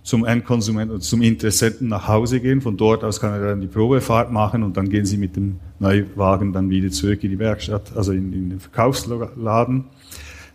zum 0.07 0.25
Endkonsumenten 0.25 0.95
und 0.95 1.01
zum 1.03 1.21
Interessenten 1.21 1.89
nach 1.89 2.07
Hause 2.07 2.39
gehen. 2.39 2.61
Von 2.61 2.77
dort 2.77 3.03
aus 3.03 3.19
kann 3.19 3.33
er 3.33 3.41
dann 3.41 3.61
die 3.61 3.67
Probefahrt 3.67 4.31
machen 4.31 4.63
und 4.63 4.77
dann 4.77 4.89
gehen 4.89 5.05
sie 5.05 5.17
mit 5.17 5.35
dem 5.35 5.57
Neuwagen 5.81 6.53
dann 6.53 6.71
wieder 6.71 6.91
zurück 6.93 7.25
in 7.25 7.31
die 7.31 7.41
Werkstatt, 7.41 7.97
also 7.97 8.13
in, 8.13 8.33
in 8.33 8.51
den 8.51 8.61
Verkaufsladen. 8.61 9.87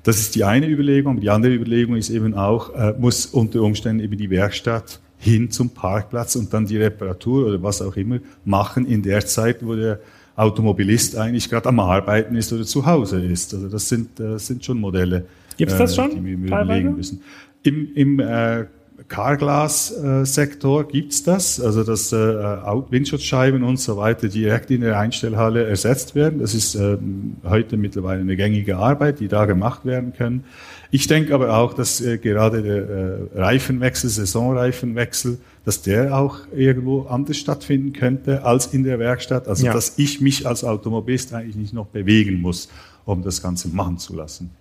Das 0.04 0.20
ist 0.20 0.36
die 0.36 0.46
eine 0.46 0.68
Überlegung. 0.68 1.20
Die 1.20 1.30
andere 1.30 1.54
Überlegung 1.54 1.98
ist 1.98 2.10
eben 2.10 2.34
auch, 2.34 2.74
äh, 2.74 2.94
muss 2.98 3.26
unter 3.26 3.62
Umständen 3.62 4.02
eben 4.02 4.18
die 4.18 4.30
Werkstatt 4.30 5.02
hin 5.18 5.52
zum 5.52 5.70
Parkplatz 5.72 6.38
und 6.38 6.54
dann 6.54 6.66
die 6.66 6.78
Reparatur 6.78 7.48
oder 7.48 7.62
was 7.62 7.82
auch 7.82 7.98
immer 7.98 8.20
machen 8.46 8.86
in 8.86 9.02
der 9.02 9.26
Zeit, 9.26 9.66
wo 9.66 9.76
der 9.76 10.00
Automobilist 10.38 11.18
eigentlich 11.18 11.50
gerade 11.50 11.68
am 11.68 11.82
Arbeiten 11.82 12.38
ist 12.38 12.54
oder 12.54 12.64
zu 12.64 12.86
Hause 12.86 13.22
ist. 13.22 13.54
Also 13.54 13.68
das 13.68 13.90
sind, 13.90 14.18
das 14.18 14.48
sind 14.48 14.64
schon 14.64 14.80
Modelle, 14.80 15.26
Gibt's 15.58 15.78
das 15.78 15.94
schon, 15.94 16.24
die 16.24 16.24
wir 16.24 16.48
überlegen 16.48 16.96
müssen. 16.96 17.22
Im, 17.64 17.94
im 17.94 18.20
äh, 18.22 18.66
Carglass-Sektor 19.08 20.88
gibt's 20.88 21.24
das, 21.24 21.60
also 21.60 21.84
dass 21.84 22.12
äh, 22.12 22.16
Windschutzscheiben 22.16 23.64
und 23.64 23.78
so 23.80 23.98
weiter 23.98 24.28
direkt 24.28 24.72
in 24.72 24.82
der 24.82 25.00
Einstellhalle 25.00 25.66
ersetzt 25.66 26.16
werden. 26.16 26.40
Das 26.40 26.54
ist 26.54 26.76
äh, 26.76 26.98
heute 27.44 27.78
mittlerweile 27.78 28.22
eine 28.22 28.36
gängige 28.36 28.78
Arbeit, 28.78 29.20
die 29.20 29.28
da 29.28 29.46
gemacht 29.46 29.86
werden 29.86 30.14
können. 30.14 30.44
Ich 30.92 31.08
denke 31.08 31.34
aber 31.34 31.56
auch, 31.58 31.74
dass 31.74 32.02
äh, 32.02 32.18
gerade 32.18 32.62
der 32.62 32.90
äh, 32.90 33.40
Reifenwechsel, 33.40 34.10
Saisonreifenwechsel, 34.10 35.38
dass 35.64 35.82
der 35.82 36.18
auch 36.18 36.40
irgendwo 36.56 37.04
anders 37.04 37.38
stattfinden 37.38 37.94
könnte 37.94 38.44
als 38.44 38.68
in 38.68 38.84
der 38.84 39.00
Werkstatt. 39.00 39.48
Also 39.48 39.66
ja. 39.66 39.74
dass 39.74 39.98
ich 39.98 40.22
mich 40.22 40.46
als 40.46 40.64
Automobilist 40.64 41.34
eigentlich 41.34 41.56
nicht 41.56 41.74
noch 41.74 41.88
bewegen 41.88 42.42
muss, 42.42 42.70
um 43.06 43.24
das 43.24 43.42
Ganze 43.42 43.70
machen 43.70 43.98
zu 43.98 44.16
lassen. 44.16 44.52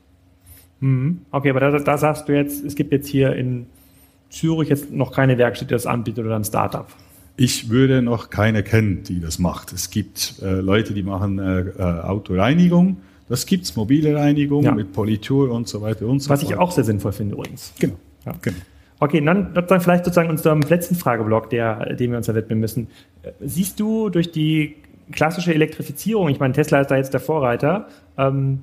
Mhm. 0.80 1.22
Okay, 1.30 1.50
aber 1.50 1.60
da, 1.60 1.78
da 1.78 1.98
sagst 1.98 2.28
du 2.28 2.34
jetzt, 2.34 2.64
es 2.64 2.74
gibt 2.74 2.92
jetzt 2.92 3.08
hier 3.08 3.34
in 3.34 3.66
Zürich 4.30 4.68
jetzt 4.68 4.90
noch 4.90 5.12
keine 5.12 5.36
Werkstatt, 5.38 5.70
die 5.70 5.74
das 5.74 5.86
anbietet 5.86 6.24
oder 6.24 6.36
ein 6.36 6.44
Startup? 6.44 6.86
Ich 7.36 7.70
würde 7.70 8.02
noch 8.02 8.30
keine 8.30 8.62
kennen, 8.62 9.02
die 9.02 9.20
das 9.20 9.38
macht. 9.38 9.72
Es 9.72 9.90
gibt 9.90 10.36
äh, 10.42 10.60
Leute, 10.60 10.94
die 10.94 11.02
machen 11.02 11.38
äh, 11.38 11.60
äh, 11.60 11.82
Autoreinigung. 11.82 12.98
Das 13.28 13.46
gibt's, 13.46 13.76
mobile 13.76 14.14
Reinigung 14.14 14.64
ja. 14.64 14.72
mit 14.72 14.92
Politur 14.92 15.50
und 15.50 15.68
so 15.68 15.80
weiter 15.80 16.06
und 16.06 16.20
so 16.20 16.30
Was 16.30 16.40
fort. 16.40 16.50
Was 16.50 16.56
ich 16.56 16.58
auch 16.58 16.70
sehr 16.72 16.84
sinnvoll 16.84 17.12
finde 17.12 17.34
übrigens. 17.34 17.72
Genau. 17.78 17.94
Ja. 18.26 18.34
genau. 18.42 18.56
Okay, 18.98 19.24
dann, 19.24 19.54
dann 19.54 19.80
vielleicht 19.80 20.04
sozusagen 20.04 20.28
unserem 20.28 20.60
letzten 20.60 20.94
Frageblock, 20.94 21.48
der, 21.48 21.94
dem 21.94 22.10
wir 22.10 22.18
uns 22.18 22.26
da 22.26 22.34
widmen 22.34 22.60
müssen. 22.60 22.88
Siehst 23.40 23.80
du 23.80 24.10
durch 24.10 24.30
die 24.30 24.76
klassische 25.10 25.54
Elektrifizierung, 25.54 26.28
ich 26.28 26.38
meine, 26.38 26.52
Tesla 26.52 26.80
ist 26.80 26.90
da 26.90 26.96
jetzt 26.96 27.14
der 27.14 27.20
Vorreiter, 27.20 27.88
ähm, 28.18 28.60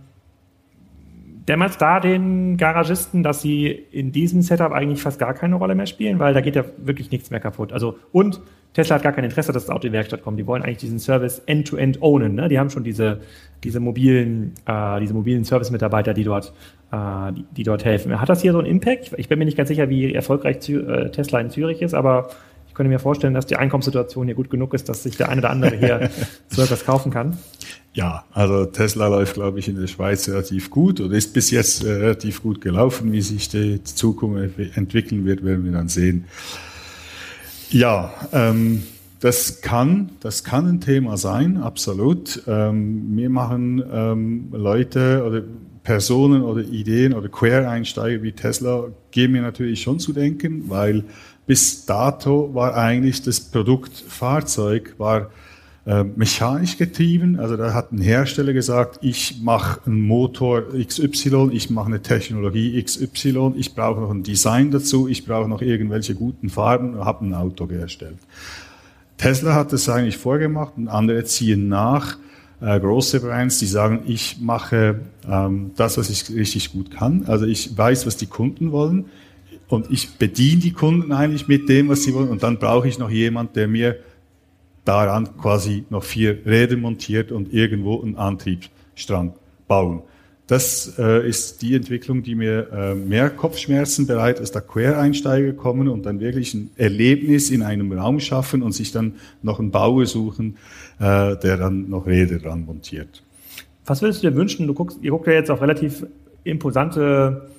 dämmert 1.47 1.81
da 1.81 1.99
den 1.99 2.57
Garagisten, 2.57 3.23
dass 3.23 3.41
sie 3.41 3.67
in 3.67 4.12
diesem 4.12 4.41
Setup 4.41 4.71
eigentlich 4.71 5.01
fast 5.01 5.19
gar 5.19 5.33
keine 5.33 5.55
Rolle 5.55 5.75
mehr 5.75 5.86
spielen, 5.86 6.19
weil 6.19 6.33
da 6.33 6.41
geht 6.41 6.55
ja 6.55 6.65
wirklich 6.77 7.12
nichts 7.12 7.31
mehr 7.31 7.39
kaputt. 7.39 7.71
Also 7.71 7.97
und 8.12 8.41
Tesla 8.73 8.97
hat 8.97 9.03
gar 9.03 9.13
kein 9.13 9.23
Interesse, 9.23 9.53
dass 9.53 9.65
das 9.65 9.73
Auto 9.73 9.88
in 9.88 9.91
die 9.91 9.97
Werkstatt 9.97 10.21
kommt. 10.21 10.38
Die 10.38 10.45
wollen 10.45 10.62
eigentlich 10.62 10.77
diesen 10.77 10.99
Service 10.99 11.41
end-to-end 11.45 11.97
-end 11.97 12.01
ownen. 12.01 12.36
Ne? 12.36 12.47
Die 12.49 12.60
haben 12.60 12.69
schon 12.69 12.83
diese 12.83 13.21
diese 13.63 13.79
mobilen 13.79 14.53
äh, 14.65 14.99
diese 14.99 15.13
mobilen 15.13 15.45
Service-Mitarbeiter, 15.45 16.13
die 16.13 16.23
dort 16.23 16.53
äh, 16.91 17.31
die, 17.33 17.45
die, 17.55 17.63
dort 17.63 17.86
helfen. 17.86 18.19
Hat 18.19 18.29
das 18.29 18.41
hier 18.41 18.51
so 18.51 18.60
einen 18.60 18.67
Impact? 18.67 19.13
Ich 19.17 19.29
bin 19.29 19.39
mir 19.39 19.45
nicht 19.45 19.57
ganz 19.57 19.69
sicher, 19.69 19.89
wie 19.89 20.13
erfolgreich 20.13 20.60
Zü 20.60 20.79
äh, 20.81 21.10
Tesla 21.12 21.39
in 21.39 21.49
Zürich 21.49 21.81
ist, 21.81 21.93
aber 21.93 22.29
könnte 22.78 22.90
mir 22.90 23.00
vorstellen, 23.00 23.34
dass 23.34 23.48
die 23.48 23.56
Einkommenssituation 23.56 24.28
hier 24.28 24.36
gut 24.36 24.52
genug 24.52 24.74
ist, 24.76 24.88
dass 24.88 25.02
sich 25.04 25.18
der 25.18 25.30
eine 25.30 25.42
oder 25.42 25.50
andere 25.50 25.76
hier 25.76 26.12
so 26.48 26.62
etwas 26.62 26.86
kaufen 26.86 27.12
kann. 27.12 27.38
Ja, 27.94 28.24
also 28.32 28.66
Tesla 28.66 29.08
läuft, 29.08 29.34
glaube 29.34 29.58
ich, 29.58 29.68
in 29.68 29.80
der 29.80 29.88
Schweiz 29.88 30.30
relativ 30.30 30.70
gut 30.70 31.02
oder 31.02 31.16
ist 31.16 31.34
bis 31.34 31.50
jetzt 31.50 31.84
äh, 31.84 31.92
relativ 31.92 32.44
gut 32.44 32.62
gelaufen. 32.62 33.12
Wie 33.12 33.22
sich 33.22 33.50
die 33.50 33.84
Zukunft 33.84 34.60
entwickeln 34.76 35.26
wird, 35.26 35.44
werden 35.44 35.66
wir 35.66 35.72
dann 35.72 35.90
sehen. 35.90 36.26
Ja, 37.72 38.13
ähm, 38.32 38.84
das 39.20 39.62
kann, 39.62 40.12
das 40.20 40.44
kann 40.44 40.68
ein 40.68 40.80
Thema 40.80 41.18
sein, 41.18 41.58
absolut. 41.58 42.44
Ähm, 42.48 43.16
mir 43.16 43.32
machen 43.32 43.84
ähm, 43.92 44.50
Leute 44.52 45.24
oder 45.26 45.42
Personen 45.82 46.44
oder 46.44 46.62
Ideen 46.62 47.13
oder 47.13 47.30
Quereinsteiger 47.30 48.22
wie 48.22 48.34
Tesla 48.34 48.90
geben 49.10 49.34
mir 49.34 49.42
natürlich 49.42 49.82
schon 49.82 50.00
zu 50.00 50.13
denken, 50.13 50.66
weil 50.68 51.06
bis 51.47 51.86
dato 51.86 52.53
war 52.53 52.75
eigentlich 52.75 53.23
das 53.23 53.39
Produkt 53.39 53.97
Fahrzeug 53.97 54.93
war 54.97 55.31
äh, 55.88 56.03
mechanisch 56.03 56.77
getrieben. 56.77 57.39
Also 57.39 57.55
da 57.55 57.73
hat 57.73 57.93
ein 57.93 58.01
Hersteller 58.01 58.51
gesagt, 58.51 58.99
ich 59.01 59.39
mache 59.41 59.79
einen 59.86 60.01
Motor 60.01 60.63
XY, 60.77 61.51
ich 61.53 61.69
mache 61.69 61.88
eine 61.88 62.01
Technologie 62.01 62.83
XY, 62.83 63.53
ich 63.55 63.73
brauche 63.73 64.01
noch 64.01 64.12
ein 64.12 64.23
Design 64.23 64.69
dazu, 64.69 65.07
ich 65.07 65.25
brauche 65.25 65.47
noch 65.47 65.62
irgendwelche 65.62 66.13
guten 66.13 66.49
Farben 66.49 66.95
und 66.95 67.05
habe 67.05 67.25
ein 67.25 67.33
Auto 67.33 67.69
hergestellt. 67.69 68.17
Tesla 69.15 69.55
hat 69.55 69.71
das 69.71 69.88
eigentlich 69.88 70.17
vorgemacht 70.17 70.73
und 70.75 70.89
andere 70.89 71.23
ziehen 71.23 71.69
nach. 71.69 72.17
Äh, 72.60 72.79
große 72.79 73.21
Brands, 73.21 73.60
die 73.60 73.67
sagen, 73.67 74.01
ich 74.07 74.39
mache 74.41 74.99
ähm, 75.25 75.71
das, 75.77 75.97
was 75.97 76.10
ich 76.10 76.29
richtig 76.29 76.73
gut 76.73 76.91
kann. 76.91 77.23
Also 77.27 77.45
ich 77.45 77.77
weiß, 77.77 78.05
was 78.05 78.17
die 78.17 78.25
Kunden 78.25 78.73
wollen 78.73 79.05
und 79.69 79.91
ich 79.91 80.17
bediene 80.17 80.62
die 80.62 80.71
Kunden 80.71 81.12
eigentlich 81.12 81.47
mit 81.47 81.67
dem, 81.69 81.89
was 81.89 82.03
sie 82.03 82.13
wollen. 82.13 82.30
Und 82.30 82.43
dann 82.43 82.58
brauche 82.58 82.88
ich 82.88 82.99
noch 82.99 83.10
jemand, 83.10 83.56
der 83.56 83.67
mir 83.67 83.97
daran 84.86 85.38
quasi 85.38 85.84
noch 85.89 86.03
vier 86.03 86.45
Räder 86.45 86.77
montiert 86.77 87.32
und 87.32 87.53
irgendwo 87.53 88.01
einen 88.01 88.15
Antriebsstrang 88.15 89.34
bauen. 89.67 90.01
Das 90.47 90.97
äh, 90.97 91.27
ist 91.27 91.62
die 91.62 91.75
Entwicklung, 91.75 92.23
die 92.23 92.34
mir 92.34 92.71
äh, 92.71 92.95
mehr 92.95 93.30
Kopfschmerzen 93.30 94.08
bereitet, 94.08 94.39
als 94.39 94.51
da 94.53 94.62
Quereinsteiger 94.62 95.51
kommen 95.51 95.89
und 95.89 96.06
dann 96.06 96.21
wirklich 96.21 96.53
ein 96.53 96.71
Erlebnis 96.77 97.49
in 97.49 97.62
einem 97.62 97.91
Raum 97.91 98.21
schaffen 98.21 98.63
und 98.63 98.71
sich 98.71 98.93
dann 98.93 99.15
noch 99.43 99.60
einen 99.60 99.71
Bauer 99.71 100.06
suchen, 100.06 100.56
äh, 100.99 101.36
der 101.36 101.58
dann 101.58 101.89
noch 101.89 102.08
Räder 102.08 102.39
dran 102.39 102.65
montiert. 102.65 103.23
Was 103.86 104.01
würdest 104.01 104.23
du 104.23 104.30
dir 104.30 104.36
wünschen? 104.38 104.67
Du 104.67 104.73
guckst, 104.73 104.99
ihr 105.01 105.12
guckt 105.12 105.27
ja 105.27 105.34
jetzt 105.34 105.51
auf 105.51 105.62
relativ 105.62 106.06
imposante 106.45 107.49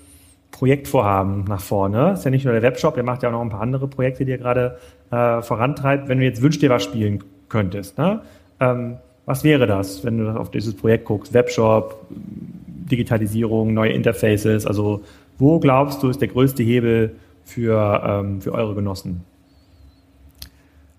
Projektvorhaben 0.50 1.44
nach 1.44 1.60
vorne. 1.60 2.12
Ist 2.12 2.24
ja 2.24 2.30
nicht 2.30 2.44
nur 2.44 2.54
der 2.54 2.62
Webshop, 2.62 2.96
ihr 2.96 3.02
macht 3.02 3.22
ja 3.22 3.28
auch 3.28 3.32
noch 3.32 3.42
ein 3.42 3.50
paar 3.50 3.60
andere 3.60 3.86
Projekte, 3.86 4.24
die 4.24 4.32
ihr 4.32 4.38
gerade 4.38 4.78
äh, 5.10 5.42
vorantreibt. 5.42 6.08
Wenn 6.08 6.18
du 6.18 6.24
jetzt 6.24 6.42
wünschst 6.42 6.62
dir 6.62 6.70
was 6.70 6.84
spielen 6.84 7.22
könntest, 7.48 7.98
ne? 7.98 8.22
Ähm, 8.60 8.96
was 9.26 9.44
wäre 9.44 9.66
das, 9.66 10.04
wenn 10.04 10.18
du 10.18 10.30
auf 10.30 10.50
dieses 10.50 10.74
Projekt 10.74 11.04
guckst? 11.04 11.34
Webshop, 11.34 12.06
Digitalisierung, 12.08 13.74
neue 13.74 13.92
Interfaces. 13.92 14.66
Also 14.66 15.02
wo 15.38 15.58
glaubst 15.60 16.02
du 16.02 16.08
ist 16.08 16.20
der 16.20 16.28
größte 16.28 16.62
Hebel 16.62 17.14
für, 17.44 18.02
ähm, 18.04 18.40
für 18.40 18.52
eure 18.52 18.74
Genossen? 18.74 19.20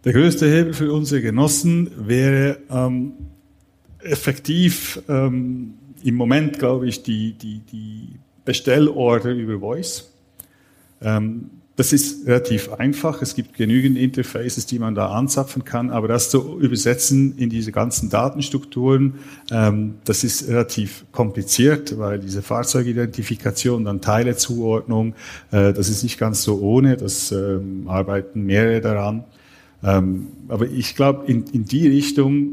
Der 0.06 0.14
größte 0.14 0.48
Hebel 0.48 0.74
für 0.74 0.94
unsere 0.94 1.22
Genossen 1.22 1.90
wäre 1.98 2.60
ähm, 2.70 3.14
effektiv 4.02 5.02
ähm, 5.10 5.74
im 6.04 6.16
Moment, 6.16 6.60
glaube 6.60 6.88
ich, 6.88 7.04
die, 7.04 7.34
die, 7.34 7.60
die 7.60 8.10
Bestellorder 8.50 9.30
über 9.30 9.60
Voice. 9.60 10.10
Ähm, 11.04 11.52
das 11.76 11.94
ist 11.94 12.26
relativ 12.26 12.74
einfach. 12.74 13.22
Es 13.22 13.36
gibt 13.36 13.54
genügend 13.54 13.96
Interfaces, 13.96 14.66
die 14.66 14.80
man 14.80 14.96
da 14.96 15.12
anzapfen 15.12 15.66
kann, 15.66 15.92
aber 15.92 16.08
das 16.08 16.32
zu 16.32 16.60
übersetzen 16.60 17.38
in 17.38 17.52
diese 17.52 17.72
ganzen 17.72 18.10
Datenstrukturen, 18.10 19.20
ähm, 19.52 20.00
das 20.04 20.24
ist 20.24 20.48
relativ 20.48 21.06
kompliziert, 21.12 22.00
weil 22.00 22.18
diese 22.18 22.42
Fahrzeugidentifikation, 22.42 23.86
dann 23.86 24.02
Teilezuordnung, 24.02 25.14
äh, 25.52 25.72
das 25.72 25.90
ist 25.90 26.02
nicht 26.02 26.18
ganz 26.18 26.42
so 26.42 26.60
ohne. 26.60 26.98
Das 26.98 27.32
ähm, 27.32 27.88
arbeiten 27.88 28.48
mehrere 28.48 28.82
daran. 28.82 29.26
Ähm, 29.84 30.30
aber 30.48 30.66
ich 30.66 30.96
glaube, 30.96 31.32
in, 31.32 31.46
in 31.54 31.66
die 31.66 31.88
Richtung 31.88 32.50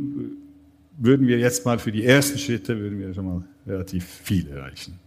würden 0.98 1.26
wir 1.26 1.38
jetzt 1.38 1.64
mal 1.64 1.78
für 1.78 1.90
die 1.90 2.04
ersten 2.04 2.38
Schritte 2.38 2.78
würden 2.78 2.98
wir 2.98 3.14
schon 3.14 3.24
mal 3.24 3.42
relativ 3.66 4.04
viel 4.04 4.46
erreichen. 4.50 5.05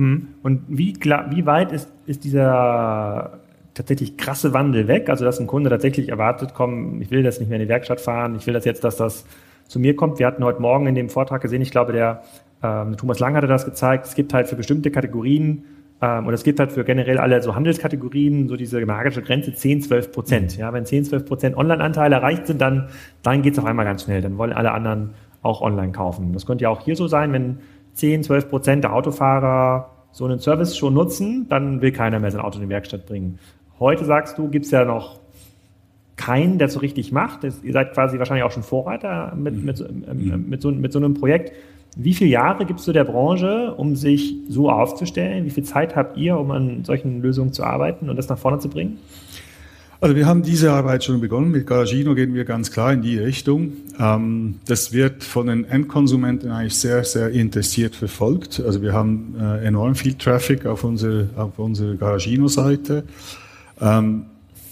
Hm. 0.00 0.28
Und 0.42 0.62
wie, 0.68 0.94
wie 0.94 1.44
weit 1.44 1.72
ist, 1.72 1.92
ist 2.06 2.24
dieser 2.24 3.38
tatsächlich 3.74 4.16
krasse 4.16 4.54
Wandel 4.54 4.88
weg? 4.88 5.10
Also, 5.10 5.26
dass 5.26 5.38
ein 5.38 5.46
Kunde 5.46 5.68
tatsächlich 5.68 6.08
erwartet, 6.08 6.54
komm, 6.54 7.02
ich 7.02 7.10
will 7.10 7.22
das 7.22 7.38
nicht 7.38 7.50
mehr 7.50 7.58
in 7.60 7.66
die 7.66 7.68
Werkstatt 7.68 8.00
fahren, 8.00 8.34
ich 8.34 8.46
will 8.46 8.54
das 8.54 8.64
jetzt, 8.64 8.82
dass 8.82 8.96
das 8.96 9.26
zu 9.68 9.78
mir 9.78 9.94
kommt. 9.94 10.18
Wir 10.18 10.26
hatten 10.26 10.42
heute 10.42 10.62
Morgen 10.62 10.86
in 10.86 10.94
dem 10.94 11.10
Vortrag 11.10 11.42
gesehen, 11.42 11.60
ich 11.60 11.70
glaube, 11.70 11.92
der 11.92 12.22
ähm, 12.62 12.96
Thomas 12.96 13.18
Lang 13.18 13.36
hatte 13.36 13.46
das 13.46 13.66
gezeigt, 13.66 14.06
es 14.06 14.14
gibt 14.14 14.32
halt 14.32 14.48
für 14.48 14.56
bestimmte 14.56 14.90
Kategorien 14.90 15.64
ähm, 16.00 16.26
und 16.26 16.32
es 16.32 16.44
gibt 16.44 16.60
halt 16.60 16.72
für 16.72 16.82
generell 16.84 17.18
alle 17.18 17.42
so 17.42 17.54
Handelskategorien 17.54 18.48
so 18.48 18.56
diese 18.56 18.84
magische 18.86 19.20
Grenze 19.20 19.52
10, 19.52 19.82
12 19.82 20.12
Prozent. 20.12 20.56
Ja, 20.56 20.72
wenn 20.72 20.86
10, 20.86 21.04
12 21.04 21.26
Prozent 21.26 21.56
Online-Anteile 21.58 22.14
erreicht 22.14 22.46
sind, 22.46 22.58
dann, 22.62 22.88
dann 23.22 23.42
geht 23.42 23.52
es 23.52 23.58
auf 23.58 23.66
einmal 23.66 23.84
ganz 23.84 24.04
schnell. 24.04 24.22
Dann 24.22 24.38
wollen 24.38 24.54
alle 24.54 24.72
anderen 24.72 25.10
auch 25.42 25.60
online 25.60 25.92
kaufen. 25.92 26.32
Das 26.32 26.46
könnte 26.46 26.62
ja 26.62 26.70
auch 26.70 26.80
hier 26.80 26.96
so 26.96 27.06
sein, 27.06 27.34
wenn 27.34 27.58
10, 28.00 28.24
12 28.24 28.48
Prozent 28.48 28.84
der 28.84 28.94
Autofahrer 28.94 29.90
so 30.10 30.24
einen 30.24 30.40
Service 30.40 30.76
schon 30.76 30.94
nutzen, 30.94 31.46
dann 31.48 31.80
will 31.82 31.92
keiner 31.92 32.18
mehr 32.18 32.30
sein 32.30 32.40
Auto 32.40 32.56
in 32.56 32.64
die 32.64 32.68
Werkstatt 32.68 33.06
bringen. 33.06 33.38
Heute 33.78 34.04
sagst 34.04 34.38
du, 34.38 34.48
gibt 34.48 34.64
es 34.64 34.70
ja 34.70 34.84
noch 34.84 35.20
keinen, 36.16 36.58
der 36.58 36.68
so 36.68 36.80
richtig 36.80 37.12
macht. 37.12 37.44
ihr 37.44 37.72
seid 37.72 37.92
quasi 37.92 38.18
wahrscheinlich 38.18 38.44
auch 38.44 38.50
schon 38.50 38.62
Vorreiter 38.62 39.34
mit, 39.36 39.56
mhm. 39.56 39.64
mit, 39.64 39.80
ähm, 39.80 40.44
mit, 40.48 40.62
so, 40.62 40.70
mit 40.70 40.92
so 40.92 40.98
einem 40.98 41.14
Projekt. 41.14 41.52
Wie 41.96 42.14
viele 42.14 42.30
Jahre 42.30 42.66
gibst 42.66 42.86
du 42.86 42.92
der 42.92 43.04
Branche, 43.04 43.74
um 43.74 43.96
sich 43.96 44.34
so 44.48 44.70
aufzustellen? 44.70 45.44
Wie 45.44 45.50
viel 45.50 45.64
Zeit 45.64 45.96
habt 45.96 46.16
ihr, 46.16 46.38
um 46.38 46.50
an 46.50 46.84
solchen 46.84 47.20
Lösungen 47.20 47.52
zu 47.52 47.64
arbeiten 47.64 48.08
und 48.08 48.16
das 48.16 48.28
nach 48.28 48.38
vorne 48.38 48.58
zu 48.58 48.68
bringen? 48.68 48.98
Also 50.02 50.16
wir 50.16 50.26
haben 50.26 50.42
diese 50.42 50.72
Arbeit 50.72 51.04
schon 51.04 51.20
begonnen. 51.20 51.50
Mit 51.50 51.66
Garagino 51.66 52.14
gehen 52.14 52.32
wir 52.32 52.46
ganz 52.46 52.70
klar 52.70 52.90
in 52.94 53.02
die 53.02 53.18
Richtung. 53.18 53.72
Ähm, 53.98 54.54
das 54.64 54.94
wird 54.94 55.22
von 55.22 55.48
den 55.48 55.66
Endkonsumenten 55.66 56.50
eigentlich 56.50 56.76
sehr, 56.76 57.04
sehr 57.04 57.28
interessiert 57.28 57.94
verfolgt. 57.94 58.62
Also 58.64 58.80
wir 58.80 58.94
haben 58.94 59.34
äh, 59.38 59.66
enorm 59.66 59.94
viel 59.94 60.14
Traffic 60.14 60.64
auf 60.64 60.84
unsere, 60.84 61.28
auf 61.36 61.58
unsere 61.58 61.96
Garagino-Seite. 61.96 63.04
Ähm, 63.78 64.24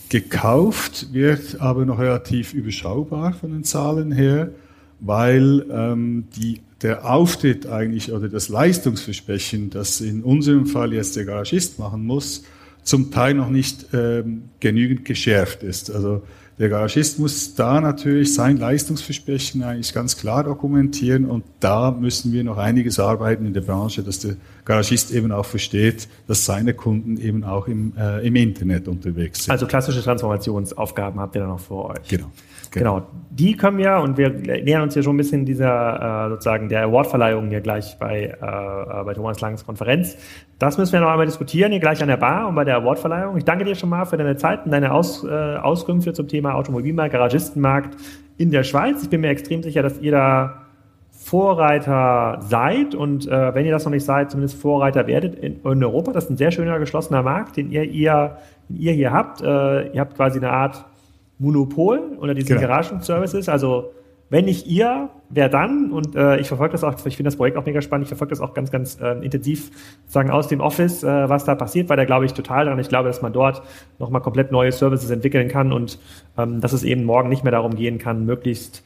gekauft 0.09 1.12
wird 1.12 1.61
aber 1.61 1.85
noch 1.85 1.99
relativ 1.99 2.55
überschaubar 2.55 3.35
von 3.35 3.51
den 3.51 3.64
Zahlen 3.64 4.12
her, 4.12 4.49
weil 5.01 5.67
ähm, 5.71 6.25
die, 6.37 6.62
der 6.81 7.05
Auftritt 7.05 7.67
eigentlich 7.67 8.12
oder 8.12 8.31
das 8.31 8.49
Leistungsversprechen, 8.49 9.69
das 9.69 10.01
in 10.01 10.23
unserem 10.23 10.64
Fall 10.64 10.95
jetzt 10.95 11.17
der 11.17 11.27
Garagist 11.27 11.79
machen 11.79 12.07
muss, 12.07 12.45
zum 12.83 13.11
Teil 13.11 13.35
noch 13.35 13.51
nicht 13.51 13.87
ähm, 13.93 14.45
genügend 14.61 15.05
geschärft 15.05 15.62
ist. 15.62 15.91
Also 15.91 16.23
der 16.59 16.68
Garagist 16.68 17.18
muss 17.18 17.55
da 17.55 17.81
natürlich 17.81 18.35
sein 18.35 18.57
Leistungsversprechen 18.57 19.62
eigentlich 19.62 19.94
ganz 19.94 20.16
klar 20.16 20.42
dokumentieren 20.42 21.25
und 21.25 21.44
da 21.61 21.90
müssen 21.92 22.33
wir 22.33 22.42
noch 22.42 22.59
einiges 22.59 22.99
arbeiten 22.99 23.47
in 23.47 23.55
der 23.55 23.61
Branche, 23.61 24.03
dass 24.03 24.18
der 24.21 24.37
Garagist 24.64 25.12
eben 25.12 25.31
auch 25.31 25.44
versteht, 25.44 26.09
dass 26.27 26.44
seine 26.44 26.75
Kunden 26.75 27.16
eben 27.16 27.44
auch 27.44 27.68
im, 27.68 27.92
äh, 27.97 28.27
im 28.27 28.35
Internet 28.37 28.88
unterwegs 28.88 29.44
sind. 29.44 29.53
Also 29.53 29.66
klassische 29.66 30.03
Transformationsaufgaben 30.03 31.21
habt 31.21 31.37
ihr 31.37 31.42
dann 31.42 31.51
noch 31.51 31.61
vor 31.61 31.90
euch. 31.90 32.09
Genau. 32.09 32.27
Genau. 32.71 32.97
genau. 32.97 33.07
Die 33.31 33.57
können 33.57 33.79
wir, 33.79 33.99
und 33.99 34.16
wir 34.16 34.31
nähern 34.31 34.83
uns 34.83 34.94
hier 34.94 35.03
schon 35.03 35.14
ein 35.14 35.18
bisschen 35.18 35.44
dieser, 35.44 36.27
äh, 36.27 36.31
sozusagen 36.31 36.68
der 36.68 36.85
Awardverleihung 36.85 37.49
hier 37.49 37.61
gleich 37.61 37.97
bei, 37.99 38.25
äh, 38.25 39.01
äh, 39.01 39.05
bei 39.05 39.14
Thomas 39.14 39.40
Langes 39.40 39.64
Konferenz. 39.64 40.16
Das 40.59 40.77
müssen 40.77 40.92
wir 40.92 41.01
noch 41.01 41.09
einmal 41.09 41.27
diskutieren, 41.27 41.71
hier 41.71 41.81
gleich 41.81 42.03
an 42.03 42.09
der 42.09 42.16
Bar 42.16 42.49
und 42.49 42.57
bei 42.57 42.64
der 42.64 42.77
Awardverleihung. 42.77 43.37
Ich 43.37 43.44
danke 43.44 43.64
dir 43.64 43.75
schon 43.75 43.90
mal 43.90 44.05
für 44.07 44.16
deine 44.16 44.37
Zeit 44.37 44.64
und 44.64 44.73
deine 44.73 44.92
Aus, 44.92 45.25
äh, 45.25 45.29
Auskünfte 45.29 46.12
zum 46.12 46.27
Thema 46.27 46.48
Automobilmarkt, 46.55 47.13
Garagistenmarkt 47.13 47.97
in 48.37 48.51
der 48.51 48.65
Schweiz. 48.65 49.03
Ich 49.03 49.11
bin 49.11 49.21
mir 49.21 49.31
extrem 49.31 49.63
sicher, 49.63 49.83
dass 49.83 50.01
ihr 50.01 50.13
da 50.13 50.63
Vorreiter 51.11 52.39
seid 52.41 52.95
und 52.95 53.27
äh, 53.27 53.55
wenn 53.55 53.67
ihr 53.67 53.73
das 53.73 53.85
noch 53.85 53.93
nicht 53.93 54.05
seid, 54.05 54.31
zumindest 54.31 54.59
Vorreiter 54.61 55.07
werdet 55.07 55.35
in, 55.35 55.61
in 55.63 55.85
Europa. 55.85 56.13
Das 56.13 56.25
ist 56.25 56.31
ein 56.31 56.37
sehr 56.37 56.53
schöner 56.53 56.79
geschlossener 56.79 57.23
Markt, 57.23 57.57
den 57.57 57.71
ihr, 57.71 57.83
ihr, 57.83 58.39
den 58.69 58.77
ihr 58.77 58.93
hier 58.93 59.13
habt. 59.13 59.43
Äh, 59.43 59.89
ihr 59.93 60.01
habt 60.01 60.15
quasi 60.17 60.39
eine 60.39 60.51
Art 60.51 60.85
Monopol 61.39 62.01
oder 62.21 62.35
diese 62.35 62.55
genau. 62.55 62.63
Garagen-Services. 62.63 63.49
Also 63.49 63.91
wenn 64.31 64.45
nicht 64.45 64.67
ihr, 64.67 65.11
wer 65.31 65.49
dann? 65.49 65.91
Und 65.91 66.14
äh, 66.14 66.38
ich 66.38 66.49
verfolge 66.49 66.73
das 66.73 66.85
auch, 66.85 66.95
ich 67.07 67.17
finde 67.17 67.29
das 67.29 67.37
Projekt 67.37 67.57
auch 67.57 67.64
mega 67.64 67.81
spannend, 67.81 68.05
ich 68.05 68.09
verfolge 68.09 68.31
das 68.31 68.41
auch 68.41 68.55
ganz, 68.55 68.71
ganz 68.71 69.01
äh, 69.01 69.12
intensiv 69.25 69.71
sagen 70.07 70.31
aus 70.31 70.49
dem 70.49 70.61
Office, 70.61 71.03
äh, 71.03 71.29
was 71.29 71.45
da 71.45 71.55
passiert, 71.55 71.88
weil 71.88 71.97
da 71.97 72.05
glaube 72.05 72.27
ich 72.27 72.35
total 72.35 72.64
daran. 72.67 72.79
Ich 72.79 72.88
glaube, 72.88 73.09
dass 73.09 73.23
man 73.23 73.33
dort 73.33 73.62
nochmal 73.99 74.21
komplett 74.23 74.53
neue 74.53 74.73
Services 74.73 75.11
entwickeln 75.11 75.49
kann 75.49 75.73
und 75.73 75.99
ähm, 76.37 76.61
dass 76.61 76.73
es 76.73 76.85
eben 76.85 77.05
morgen 77.05 77.29
nicht 77.29 77.43
mehr 77.43 77.53
darum 77.53 77.75
gehen 77.75 77.99
kann, 77.99 78.27
möglichst 78.27 78.85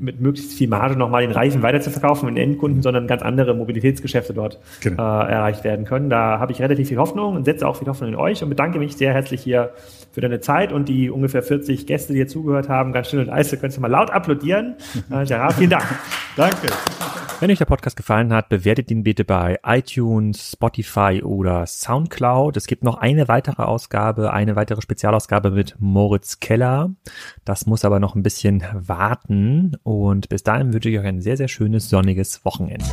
mit 0.00 0.20
möglichst 0.20 0.52
viel 0.54 0.68
Marge 0.68 0.96
nochmal 0.96 1.22
den 1.22 1.32
Reichen 1.32 1.62
weiterzuverkaufen 1.62 2.28
und 2.28 2.34
den 2.34 2.50
Endkunden, 2.50 2.82
sondern 2.82 3.06
ganz 3.06 3.22
andere 3.22 3.54
Mobilitätsgeschäfte 3.54 4.34
dort 4.34 4.58
genau. 4.80 5.02
äh, 5.02 5.30
erreicht 5.30 5.64
werden 5.64 5.84
können. 5.84 6.10
Da 6.10 6.38
habe 6.38 6.52
ich 6.52 6.60
relativ 6.60 6.88
viel 6.88 6.98
Hoffnung 6.98 7.36
und 7.36 7.44
setze 7.44 7.66
auch 7.66 7.76
viel 7.76 7.88
Hoffnung 7.88 8.10
in 8.10 8.16
euch 8.16 8.42
und 8.42 8.48
bedanke 8.48 8.78
mich 8.78 8.96
sehr 8.96 9.12
herzlich 9.12 9.42
hier 9.42 9.72
für 10.12 10.20
deine 10.20 10.40
Zeit 10.40 10.72
und 10.72 10.88
die 10.88 11.10
ungefähr 11.10 11.42
40 11.42 11.86
Gäste, 11.86 12.12
die 12.12 12.18
hier 12.18 12.28
zugehört 12.28 12.68
haben. 12.68 12.92
Ganz 12.92 13.08
schön 13.08 13.20
und 13.20 13.26
leise, 13.26 13.56
könnt 13.56 13.76
ihr 13.76 13.80
mal 13.80 13.88
laut 13.88 14.10
applaudieren. 14.10 14.76
Äh, 15.10 15.24
Gerard, 15.24 15.54
vielen 15.54 15.70
Dank. 15.70 15.84
Danke. 16.36 16.68
Wenn 17.40 17.52
euch 17.52 17.58
der 17.58 17.66
Podcast 17.66 17.96
gefallen 17.96 18.32
hat, 18.32 18.48
bewertet 18.48 18.90
ihn 18.90 19.04
bitte 19.04 19.24
bei 19.24 19.60
iTunes, 19.64 20.50
Spotify 20.54 21.22
oder 21.22 21.64
Soundcloud. 21.66 22.56
Es 22.56 22.66
gibt 22.66 22.82
noch 22.82 22.96
eine 22.96 23.28
weitere 23.28 23.62
Ausgabe, 23.62 24.32
eine 24.32 24.56
weitere 24.56 24.82
Spezialausgabe 24.82 25.52
mit 25.52 25.76
Moritz 25.78 26.40
Keller. 26.40 26.90
Das 27.44 27.64
muss 27.66 27.84
aber 27.84 28.00
noch 28.00 28.16
ein 28.16 28.24
bisschen 28.24 28.64
warten. 28.72 29.76
Und 29.88 30.28
bis 30.28 30.42
dahin 30.42 30.74
wünsche 30.74 30.90
ich 30.90 30.98
euch 30.98 31.06
ein 31.06 31.22
sehr, 31.22 31.38
sehr 31.38 31.48
schönes 31.48 31.88
sonniges 31.88 32.44
Wochenende. 32.44 32.84